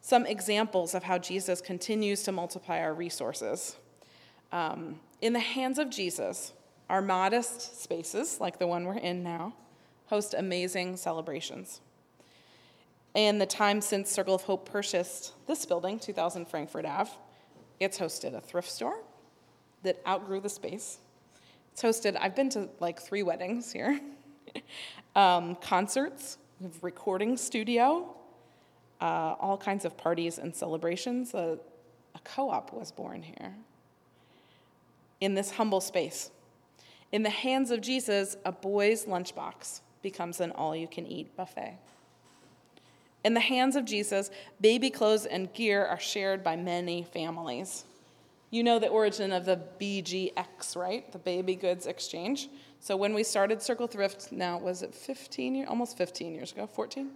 Some 0.00 0.26
examples 0.26 0.94
of 0.94 1.02
how 1.02 1.18
Jesus 1.18 1.60
continues 1.60 2.22
to 2.24 2.32
multiply 2.32 2.80
our 2.80 2.94
resources. 2.94 3.76
Um, 4.52 5.00
in 5.20 5.32
the 5.32 5.40
hands 5.40 5.78
of 5.78 5.90
Jesus, 5.90 6.52
our 6.88 7.02
modest 7.02 7.82
spaces, 7.82 8.40
like 8.40 8.58
the 8.58 8.66
one 8.66 8.84
we're 8.84 8.94
in 8.94 9.22
now, 9.22 9.54
host 10.06 10.34
amazing 10.34 10.96
celebrations. 10.96 11.80
In 13.14 13.38
the 13.38 13.46
time 13.46 13.80
since 13.80 14.10
Circle 14.10 14.34
of 14.34 14.42
Hope 14.42 14.70
purchased 14.70 15.32
this 15.46 15.66
building, 15.66 15.98
2000 15.98 16.46
Frankfurt 16.46 16.86
Ave, 16.86 17.10
it's 17.80 17.98
hosted 17.98 18.34
a 18.34 18.40
thrift 18.40 18.70
store, 18.70 19.00
that 19.82 20.00
outgrew 20.06 20.40
the 20.40 20.48
space. 20.48 20.98
It's 21.72 21.82
hosted, 21.82 22.16
I've 22.20 22.34
been 22.34 22.50
to 22.50 22.68
like 22.80 23.00
three 23.00 23.22
weddings 23.22 23.72
here, 23.72 24.00
um, 25.16 25.56
concerts, 25.56 26.38
recording 26.80 27.36
studio, 27.36 28.14
uh, 29.00 29.34
all 29.38 29.56
kinds 29.56 29.84
of 29.84 29.96
parties 29.96 30.38
and 30.38 30.54
celebrations. 30.54 31.34
A, 31.34 31.58
a 32.14 32.18
co 32.24 32.50
op 32.50 32.72
was 32.72 32.92
born 32.92 33.22
here 33.22 33.54
in 35.20 35.34
this 35.34 35.52
humble 35.52 35.80
space. 35.80 36.30
In 37.10 37.22
the 37.22 37.30
hands 37.30 37.70
of 37.70 37.80
Jesus, 37.80 38.36
a 38.44 38.52
boy's 38.52 39.06
lunchbox 39.06 39.80
becomes 40.02 40.40
an 40.40 40.52
all 40.52 40.76
you 40.76 40.86
can 40.86 41.06
eat 41.06 41.34
buffet. 41.36 41.78
In 43.24 43.34
the 43.34 43.40
hands 43.40 43.76
of 43.76 43.84
Jesus, 43.84 44.30
baby 44.60 44.90
clothes 44.90 45.26
and 45.26 45.52
gear 45.52 45.84
are 45.84 45.98
shared 45.98 46.44
by 46.44 46.56
many 46.56 47.02
families. 47.02 47.84
You 48.50 48.62
know 48.62 48.78
the 48.78 48.88
origin 48.88 49.32
of 49.32 49.44
the 49.44 49.60
BGX, 49.80 50.76
right? 50.76 51.10
The 51.12 51.18
Baby 51.18 51.54
Goods 51.54 51.86
Exchange. 51.86 52.48
So 52.80 52.96
when 52.96 53.12
we 53.12 53.22
started 53.22 53.60
Circle 53.60 53.88
Thrift, 53.88 54.32
now 54.32 54.58
was 54.58 54.82
it 54.82 54.94
15 54.94 55.54
years, 55.54 55.68
almost 55.68 55.98
15 55.98 56.34
years 56.34 56.52
ago, 56.52 56.66
14? 56.66 57.10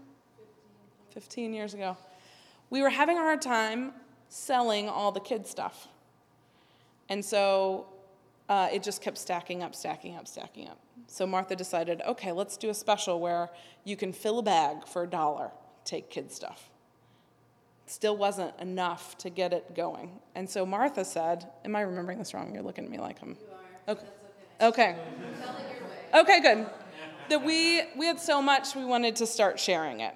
15 1.13 1.53
years 1.53 1.75
ago. 1.75 1.97
We 2.71 2.83
were 2.83 2.91
having 2.91 3.19
a 3.19 3.21
hard 3.21 3.43
time 3.43 3.93
selling 4.29 4.89
all 4.89 5.13
the 5.13 5.21
kid 5.21 5.47
stuff. 5.47 5.89
And 7.09 7.25
so 7.25 7.87
uh, 8.49 8.69
it 8.73 8.83
just 8.83 9.03
kept 9.03 9.19
stacking 9.19 9.63
up, 9.63 9.75
stacking 9.75 10.17
up, 10.17 10.27
stacking 10.27 10.69
up. 10.69 10.79
So 11.07 11.27
Martha 11.27 11.55
decided, 11.55 12.01
okay, 12.07 12.33
let's 12.33 12.57
do 12.57 12.71
a 12.71 12.75
special 12.75 13.21
where 13.21 13.51
you 13.85 13.97
can 13.97 14.13
fill 14.13 14.39
a 14.39 14.43
bag 14.43 14.87
for 14.87 15.03
a 15.03 15.07
dollar, 15.07 15.51
take 15.85 16.09
kid 16.09 16.33
stuff 16.33 16.71
still 17.87 18.17
wasn't 18.17 18.59
enough 18.59 19.19
to 19.19 19.29
get 19.29 19.53
it 19.53 19.75
going. 19.75 20.19
And 20.35 20.49
so 20.49 20.65
Martha 20.65 21.05
said, 21.05 21.47
Am 21.65 21.77
I 21.77 21.83
remembering 21.83 22.19
this 22.19 22.33
wrong? 22.33 22.53
You're 22.55 22.63
looking 22.63 22.85
at 22.85 22.91
me 22.91 22.99
like 22.99 23.19
I'm. 23.23 23.37
Okay. 23.87 24.07
Okay. 24.61 24.97
Okay, 26.15 26.41
good. 26.41 26.67
That 27.29 27.45
we, 27.45 27.83
we 27.97 28.07
had 28.07 28.21
so 28.21 28.41
much, 28.41 28.75
we 28.75 28.85
wanted 28.85 29.17
to 29.17 29.27
start 29.27 29.59
sharing 29.59 30.01
it 30.01 30.15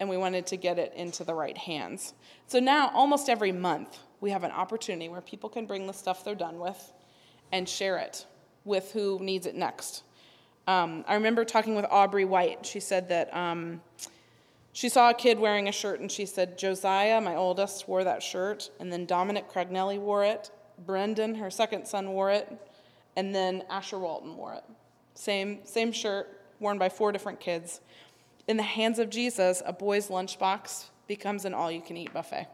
and 0.00 0.08
we 0.08 0.16
wanted 0.16 0.46
to 0.46 0.56
get 0.56 0.78
it 0.78 0.92
into 0.96 1.22
the 1.22 1.34
right 1.34 1.56
hands. 1.56 2.14
So 2.46 2.58
now, 2.58 2.90
almost 2.94 3.28
every 3.28 3.52
month, 3.52 3.98
we 4.20 4.30
have 4.30 4.42
an 4.42 4.50
opportunity 4.50 5.08
where 5.08 5.20
people 5.20 5.48
can 5.48 5.66
bring 5.66 5.86
the 5.86 5.92
stuff 5.92 6.24
they're 6.24 6.34
done 6.34 6.58
with 6.58 6.92
and 7.52 7.68
share 7.68 7.98
it 7.98 8.26
with 8.64 8.92
who 8.92 9.18
needs 9.20 9.46
it 9.46 9.54
next. 9.54 10.02
Um, 10.66 11.04
I 11.06 11.14
remember 11.14 11.44
talking 11.44 11.74
with 11.74 11.84
Aubrey 11.90 12.24
White. 12.24 12.64
She 12.64 12.80
said 12.80 13.08
that 13.10 13.34
um, 13.34 13.80
she 14.72 14.88
saw 14.88 15.10
a 15.10 15.14
kid 15.14 15.38
wearing 15.38 15.68
a 15.68 15.72
shirt 15.72 16.00
and 16.00 16.10
she 16.10 16.26
said, 16.26 16.58
Josiah, 16.58 17.20
my 17.20 17.36
oldest, 17.36 17.88
wore 17.88 18.04
that 18.04 18.22
shirt, 18.22 18.70
and 18.80 18.92
then 18.92 19.04
Dominic 19.04 19.50
Cragnelli 19.50 19.98
wore 19.98 20.24
it, 20.24 20.50
Brendan, 20.86 21.34
her 21.34 21.50
second 21.50 21.86
son, 21.86 22.10
wore 22.10 22.30
it, 22.30 22.50
and 23.16 23.34
then 23.34 23.64
Asher 23.68 23.98
Walton 23.98 24.36
wore 24.36 24.54
it. 24.54 24.64
Same, 25.14 25.60
same 25.64 25.92
shirt, 25.92 26.40
worn 26.60 26.78
by 26.78 26.88
four 26.88 27.12
different 27.12 27.40
kids. 27.40 27.80
In 28.46 28.56
the 28.56 28.62
hands 28.62 28.98
of 28.98 29.10
Jesus, 29.10 29.62
a 29.64 29.72
boy's 29.72 30.08
lunchbox 30.08 30.86
becomes 31.06 31.44
an 31.44 31.54
all 31.54 31.70
you 31.70 31.80
can 31.80 31.96
eat 31.96 32.12
buffet. 32.12 32.48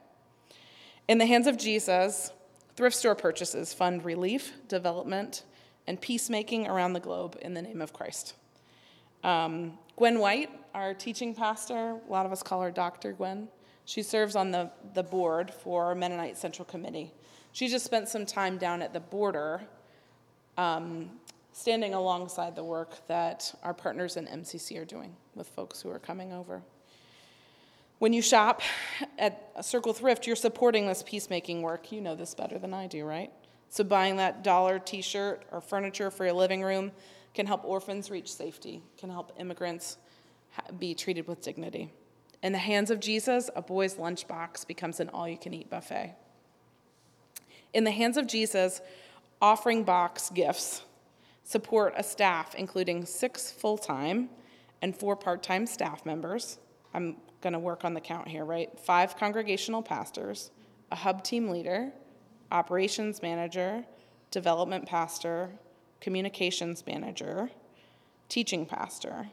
In 1.08 1.18
the 1.18 1.26
hands 1.26 1.46
of 1.46 1.56
Jesus, 1.56 2.32
thrift 2.74 2.96
store 2.96 3.14
purchases 3.14 3.72
fund 3.72 4.04
relief, 4.04 4.52
development, 4.68 5.44
and 5.86 6.00
peacemaking 6.00 6.66
around 6.66 6.92
the 6.92 7.00
globe 7.00 7.38
in 7.40 7.54
the 7.54 7.62
name 7.62 7.80
of 7.80 7.92
Christ. 7.92 8.34
Um, 9.22 9.78
Gwen 9.96 10.18
White, 10.18 10.50
our 10.74 10.94
teaching 10.94 11.34
pastor, 11.34 11.98
a 12.06 12.12
lot 12.12 12.26
of 12.26 12.32
us 12.32 12.42
call 12.42 12.60
her 12.62 12.70
Dr. 12.70 13.12
Gwen. 13.12 13.48
She 13.84 14.02
serves 14.02 14.36
on 14.36 14.50
the, 14.50 14.70
the 14.94 15.02
board 15.02 15.52
for 15.52 15.94
Mennonite 15.94 16.36
Central 16.36 16.64
Committee. 16.64 17.12
She 17.52 17.68
just 17.68 17.84
spent 17.84 18.08
some 18.08 18.26
time 18.26 18.58
down 18.58 18.82
at 18.82 18.92
the 18.92 19.00
border, 19.00 19.62
um, 20.58 21.10
standing 21.56 21.94
alongside 21.94 22.54
the 22.54 22.62
work 22.62 22.94
that 23.08 23.54
our 23.62 23.72
partners 23.72 24.18
in 24.18 24.26
MCC 24.26 24.78
are 24.78 24.84
doing 24.84 25.16
with 25.34 25.48
folks 25.48 25.80
who 25.80 25.88
are 25.88 25.98
coming 25.98 26.30
over. 26.30 26.60
When 27.98 28.12
you 28.12 28.20
shop 28.20 28.60
at 29.18 29.64
Circle 29.64 29.94
Thrift, 29.94 30.26
you're 30.26 30.36
supporting 30.36 30.86
this 30.86 31.02
peacemaking 31.02 31.62
work. 31.62 31.90
You 31.90 32.02
know 32.02 32.14
this 32.14 32.34
better 32.34 32.58
than 32.58 32.74
I 32.74 32.86
do, 32.86 33.06
right? 33.06 33.32
So, 33.70 33.84
buying 33.84 34.16
that 34.18 34.44
dollar 34.44 34.78
t 34.78 35.00
shirt 35.00 35.44
or 35.50 35.62
furniture 35.62 36.10
for 36.10 36.26
your 36.26 36.34
living 36.34 36.62
room 36.62 36.92
can 37.32 37.46
help 37.46 37.64
orphans 37.64 38.10
reach 38.10 38.30
safety, 38.30 38.82
can 38.98 39.08
help 39.08 39.32
immigrants 39.40 39.96
be 40.78 40.94
treated 40.94 41.26
with 41.26 41.40
dignity. 41.40 41.90
In 42.42 42.52
the 42.52 42.58
hands 42.58 42.90
of 42.90 43.00
Jesus, 43.00 43.48
a 43.56 43.62
boy's 43.62 43.94
lunchbox 43.94 44.66
becomes 44.66 45.00
an 45.00 45.08
all 45.08 45.26
you 45.26 45.38
can 45.38 45.54
eat 45.54 45.70
buffet. 45.70 46.16
In 47.72 47.84
the 47.84 47.90
hands 47.90 48.18
of 48.18 48.26
Jesus, 48.26 48.82
offering 49.40 49.84
box 49.84 50.28
gifts 50.28 50.82
support 51.46 51.94
a 51.96 52.02
staff 52.02 52.56
including 52.56 53.06
six 53.06 53.50
full 53.50 53.78
time 53.78 54.28
and 54.82 54.94
four 54.94 55.16
part 55.16 55.42
time 55.42 55.64
staff 55.66 56.04
members. 56.04 56.58
I'm 56.92 57.16
going 57.40 57.52
to 57.52 57.58
work 57.58 57.84
on 57.84 57.94
the 57.94 58.00
count 58.00 58.26
here, 58.28 58.44
right? 58.44 58.68
Five 58.78 59.16
congregational 59.16 59.82
pastors, 59.82 60.50
a 60.90 60.96
hub 60.96 61.22
team 61.22 61.48
leader, 61.48 61.92
operations 62.50 63.22
manager, 63.22 63.84
development 64.30 64.86
pastor, 64.86 65.50
communications 66.00 66.84
manager, 66.86 67.48
teaching 68.28 68.66
pastor, 68.66 69.28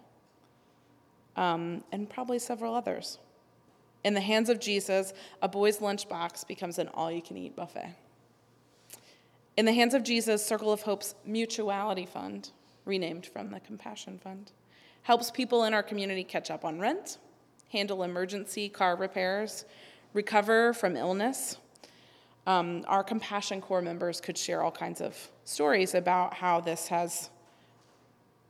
um, 1.35 1.83
and 1.91 2.09
probably 2.09 2.37
several 2.37 2.75
others. 2.75 3.17
In 4.03 4.13
the 4.13 4.21
hands 4.21 4.49
of 4.49 4.59
Jesus, 4.59 5.13
a 5.41 5.47
boy's 5.47 5.79
lunchbox 5.79 6.47
becomes 6.47 6.77
an 6.77 6.89
all 6.89 7.11
you 7.11 7.21
can 7.21 7.37
eat 7.37 7.55
buffet. 7.55 7.95
In 9.55 9.65
the 9.65 9.73
hands 9.73 9.93
of 9.93 10.01
Jesus, 10.01 10.43
Circle 10.43 10.71
of 10.71 10.81
Hope's 10.81 11.13
Mutuality 11.25 12.07
Fund, 12.07 12.49
renamed 12.85 13.27
from 13.27 13.51
the 13.51 13.59
Compassion 13.59 14.17
Fund, 14.17 14.51
helps 15.03 15.29
people 15.29 15.65
in 15.65 15.75
our 15.75 15.83
community 15.83 16.23
catch 16.23 16.49
up 16.49 16.65
on 16.65 16.79
rent, 16.79 17.19
handle 17.71 18.01
emergency 18.01 18.67
car 18.67 18.95
repairs, 18.95 19.65
recover 20.13 20.73
from 20.73 20.97
illness. 20.97 21.57
Um, 22.47 22.83
our 22.87 23.03
Compassion 23.03 23.61
Corps 23.61 23.83
members 23.83 24.19
could 24.19 24.39
share 24.39 24.63
all 24.63 24.71
kinds 24.71 25.01
of 25.01 25.15
stories 25.43 25.93
about 25.93 26.33
how 26.33 26.59
this 26.59 26.87
has 26.87 27.29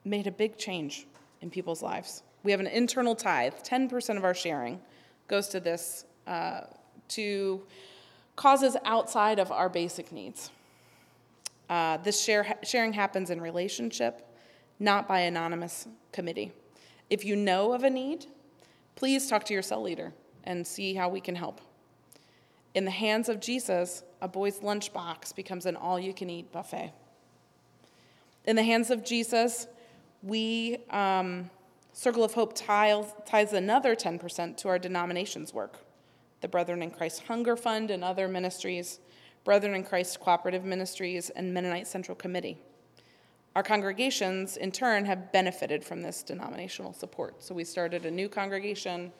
made 0.05 0.25
a 0.25 0.31
big 0.31 0.57
change 0.57 1.05
in 1.41 1.49
people's 1.49 1.81
lives. 1.81 2.23
We 2.43 2.51
have 2.51 2.61
an 2.61 2.67
internal 2.67 3.13
tithe, 3.13 3.55
10% 3.61 4.15
of 4.15 4.23
our 4.23 4.33
sharing 4.33 4.79
goes 5.27 5.49
to 5.49 5.59
this, 5.59 6.05
uh, 6.27 6.61
to 7.09 7.61
causes 8.37 8.77
outside 8.85 9.37
of 9.37 9.51
our 9.51 9.67
basic 9.67 10.13
needs. 10.13 10.49
Uh, 11.69 11.97
this 11.97 12.21
share, 12.21 12.57
sharing 12.63 12.93
happens 12.93 13.29
in 13.29 13.41
relationship, 13.41 14.27
not 14.79 15.07
by 15.07 15.21
anonymous 15.21 15.87
committee. 16.11 16.51
If 17.09 17.25
you 17.25 17.35
know 17.35 17.73
of 17.73 17.83
a 17.83 17.89
need, 17.89 18.25
please 18.95 19.27
talk 19.27 19.43
to 19.45 19.53
your 19.53 19.61
cell 19.61 19.81
leader 19.81 20.13
and 20.43 20.65
see 20.65 20.93
how 20.93 21.09
we 21.09 21.21
can 21.21 21.35
help. 21.35 21.61
In 22.73 22.85
the 22.85 22.91
hands 22.91 23.29
of 23.29 23.39
Jesus, 23.39 24.03
a 24.21 24.27
boy's 24.27 24.59
lunchbox 24.59 25.35
becomes 25.35 25.65
an 25.65 25.75
all 25.75 25.99
you 25.99 26.13
can 26.13 26.29
eat 26.29 26.51
buffet. 26.51 26.91
In 28.45 28.55
the 28.55 28.63
hands 28.63 28.89
of 28.89 29.05
Jesus, 29.05 29.67
we, 30.21 30.77
um, 30.89 31.49
Circle 31.93 32.23
of 32.23 32.33
Hope, 32.33 32.53
ties, 32.55 33.13
ties 33.25 33.53
another 33.53 33.95
10% 33.95 34.57
to 34.57 34.67
our 34.67 34.79
denomination's 34.79 35.53
work 35.53 35.79
the 36.41 36.47
Brethren 36.49 36.83
in 36.83 36.91
Christ 36.91 37.23
Hunger 37.27 37.55
Fund 37.55 37.89
and 37.89 38.03
other 38.03 38.27
ministries, 38.27 38.99
Brethren 39.43 39.75
in 39.75 39.83
Christ 39.83 40.19
Cooperative 40.19 40.63
Ministries, 40.63 41.29
and 41.29 41.53
Mennonite 41.53 41.87
Central 41.87 42.15
Committee. 42.15 42.57
Our 43.55 43.63
congregations, 43.63 44.57
in 44.57 44.71
turn, 44.71 45.05
have 45.05 45.31
benefited 45.31 45.83
from 45.83 46.01
this 46.01 46.23
denominational 46.23 46.93
support. 46.93 47.43
So 47.43 47.53
we 47.53 47.63
started 47.63 48.05
a 48.05 48.11
new 48.11 48.27
congregation 48.29 49.11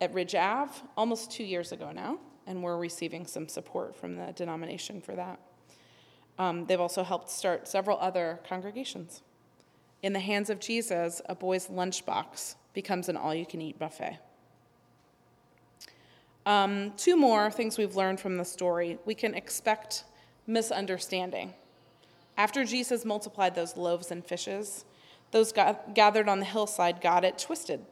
at 0.00 0.12
Ridge 0.12 0.34
Ave 0.34 0.72
almost 0.96 1.30
two 1.30 1.44
years 1.44 1.72
ago 1.72 1.90
now, 1.92 2.18
and 2.46 2.62
we're 2.62 2.76
receiving 2.76 3.26
some 3.26 3.48
support 3.48 3.96
from 3.96 4.16
the 4.16 4.32
denomination 4.32 5.00
for 5.00 5.14
that. 5.14 5.40
Um, 6.38 6.66
they've 6.66 6.80
also 6.80 7.02
helped 7.02 7.30
start 7.30 7.66
several 7.66 7.98
other 8.00 8.40
congregations. 8.48 9.22
In 10.02 10.12
the 10.12 10.20
hands 10.20 10.50
of 10.50 10.60
Jesus, 10.60 11.20
a 11.28 11.34
boy's 11.34 11.68
lunchbox 11.68 12.54
becomes 12.74 13.08
an 13.08 13.16
all 13.16 13.34
you 13.34 13.46
can 13.46 13.60
eat 13.60 13.78
buffet. 13.78 14.18
Um, 16.48 16.94
two 16.96 17.14
more 17.14 17.50
things 17.50 17.76
we've 17.76 17.94
learned 17.94 18.20
from 18.20 18.38
the 18.38 18.44
story. 18.44 18.98
We 19.04 19.14
can 19.14 19.34
expect 19.34 20.04
misunderstanding. 20.46 21.52
After 22.38 22.64
Jesus 22.64 23.04
multiplied 23.04 23.54
those 23.54 23.76
loaves 23.76 24.10
and 24.10 24.24
fishes, 24.24 24.86
those 25.30 25.52
gathered 25.52 26.26
on 26.26 26.38
the 26.38 26.46
hillside 26.46 27.02
got 27.02 27.22
it 27.22 27.38
twisted. 27.38 27.84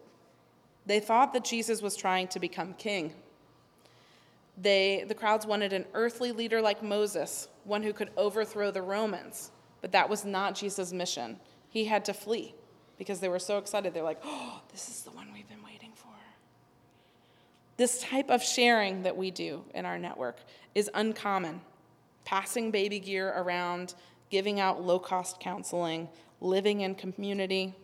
They 0.87 1.01
thought 1.01 1.35
that 1.35 1.45
Jesus 1.45 1.83
was 1.83 1.97
trying 1.97 2.29
to 2.29 2.41
become 2.41 2.73
king. 2.73 3.13
They, 4.57 5.05
the 5.07 5.15
crowds 5.15 5.45
wanted 5.45 5.75
an 5.75 5.85
earthly 5.93 6.33
leader 6.33 6.63
like 6.63 6.83
Moses, 6.83 7.49
one 7.65 7.83
who 7.83 7.93
could 7.93 8.09
overthrow 8.17 8.71
the 8.71 8.81
Romans, 8.81 9.51
but 9.83 9.93
that 9.93 10.09
was 10.09 10.25
not 10.25 10.55
Jesus' 10.55 10.95
mission 10.95 11.39
he 11.69 11.85
had 11.85 12.07
to 12.07 12.15
flee 12.15 12.55
because 12.97 13.21
they 13.21 13.29
were 13.29 13.39
so 13.39 13.59
excited. 13.59 13.93
They're 13.93 14.03
like, 14.03 14.23
oh, 14.25 14.63
this 14.73 14.89
is 14.89 15.03
the 15.03 15.11
one 15.11 15.29
we've 15.35 15.47
been 15.47 15.63
waiting 15.63 15.93
for. 15.95 16.16
This 17.77 18.01
type 18.01 18.31
of 18.31 18.43
sharing 18.43 19.03
that 19.03 19.17
we 19.17 19.31
do 19.31 19.65
in 19.75 19.85
our 19.85 19.99
network 19.99 20.39
is 20.75 20.91
uncommon. 20.95 21.61
Passing 22.25 22.71
baby 22.71 22.99
gear 22.99 23.33
around, 23.37 23.95
giving 24.31 24.61
out 24.61 24.83
low 24.83 24.99
cost 24.99 25.41
counseling, 25.41 26.09
living 26.41 26.81
in 26.81 26.95
community, 26.95 27.75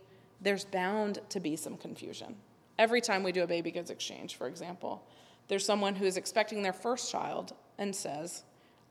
there's 0.41 0.65
bound 0.65 1.21
to 1.29 1.41
be 1.41 1.57
some 1.57 1.77
confusion. 1.77 2.37
Every 2.79 3.01
time 3.01 3.23
we 3.23 3.33
do 3.33 3.43
a 3.43 3.47
baby 3.47 3.71
goods 3.71 3.91
exchange, 3.91 4.37
for 4.37 4.49
example, 4.49 5.07
there's 5.49 5.65
someone 5.65 5.95
who 5.95 6.07
is 6.07 6.17
expecting 6.17 6.63
their 6.63 6.73
first 6.73 7.11
child 7.11 7.53
and 7.79 7.95
says, 7.95 8.43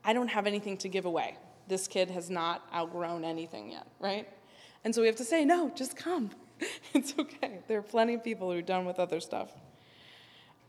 I 0.04 0.12
don't 0.12 0.28
have 0.28 0.46
anything 0.46 0.76
to 0.78 0.88
give 0.88 1.04
away. 1.04 1.36
This 1.68 1.86
kid 1.86 2.10
has 2.10 2.30
not 2.30 2.66
outgrown 2.74 3.24
anything 3.24 3.70
yet, 3.70 3.86
right? 4.00 4.28
And 4.84 4.94
so 4.94 5.00
we 5.00 5.06
have 5.06 5.16
to 5.16 5.24
say, 5.24 5.44
no, 5.44 5.70
just 5.74 5.96
come. 5.96 6.30
it's 6.94 7.14
okay. 7.18 7.60
There 7.68 7.78
are 7.78 7.82
plenty 7.82 8.14
of 8.14 8.24
people 8.24 8.50
who 8.50 8.58
are 8.58 8.62
done 8.62 8.84
with 8.84 8.98
other 8.98 9.20
stuff. 9.20 9.50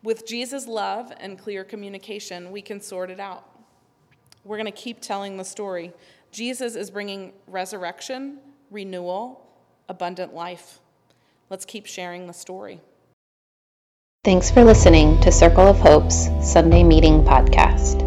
With 0.03 0.27
Jesus' 0.27 0.67
love 0.67 1.13
and 1.17 1.39
clear 1.39 1.63
communication, 1.63 2.51
we 2.51 2.61
can 2.61 2.81
sort 2.81 3.09
it 3.09 3.21
out. 3.21 3.49
We're 4.43 4.57
going 4.57 4.65
to 4.65 4.71
keep 4.71 4.99
telling 4.99 5.37
the 5.37 5.45
story. 5.45 5.93
Jesus 6.29 6.75
is 6.75 6.91
bringing 6.91 7.31
resurrection, 7.47 8.39
renewal, 8.69 9.47
abundant 9.87 10.33
life. 10.33 10.81
Let's 11.49 11.63
keep 11.63 11.85
sharing 11.85 12.27
the 12.27 12.33
story. 12.33 12.81
Thanks 14.25 14.51
for 14.51 14.65
listening 14.65 15.21
to 15.21 15.31
Circle 15.31 15.67
of 15.67 15.79
Hope's 15.79 16.29
Sunday 16.41 16.83
Meeting 16.83 17.23
Podcast. 17.23 18.01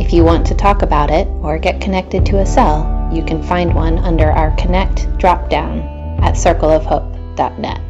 If 0.00 0.12
you 0.12 0.22
want 0.22 0.46
to 0.46 0.54
talk 0.54 0.82
about 0.82 1.10
it 1.10 1.26
or 1.42 1.58
get 1.58 1.80
connected 1.80 2.24
to 2.26 2.38
a 2.38 2.46
cell, 2.46 3.10
you 3.12 3.24
can 3.24 3.42
find 3.42 3.74
one 3.74 3.98
under 3.98 4.30
our 4.30 4.54
Connect 4.56 5.00
dropdown 5.18 6.20
at 6.22 6.36
circleofhope.net. 6.36 7.89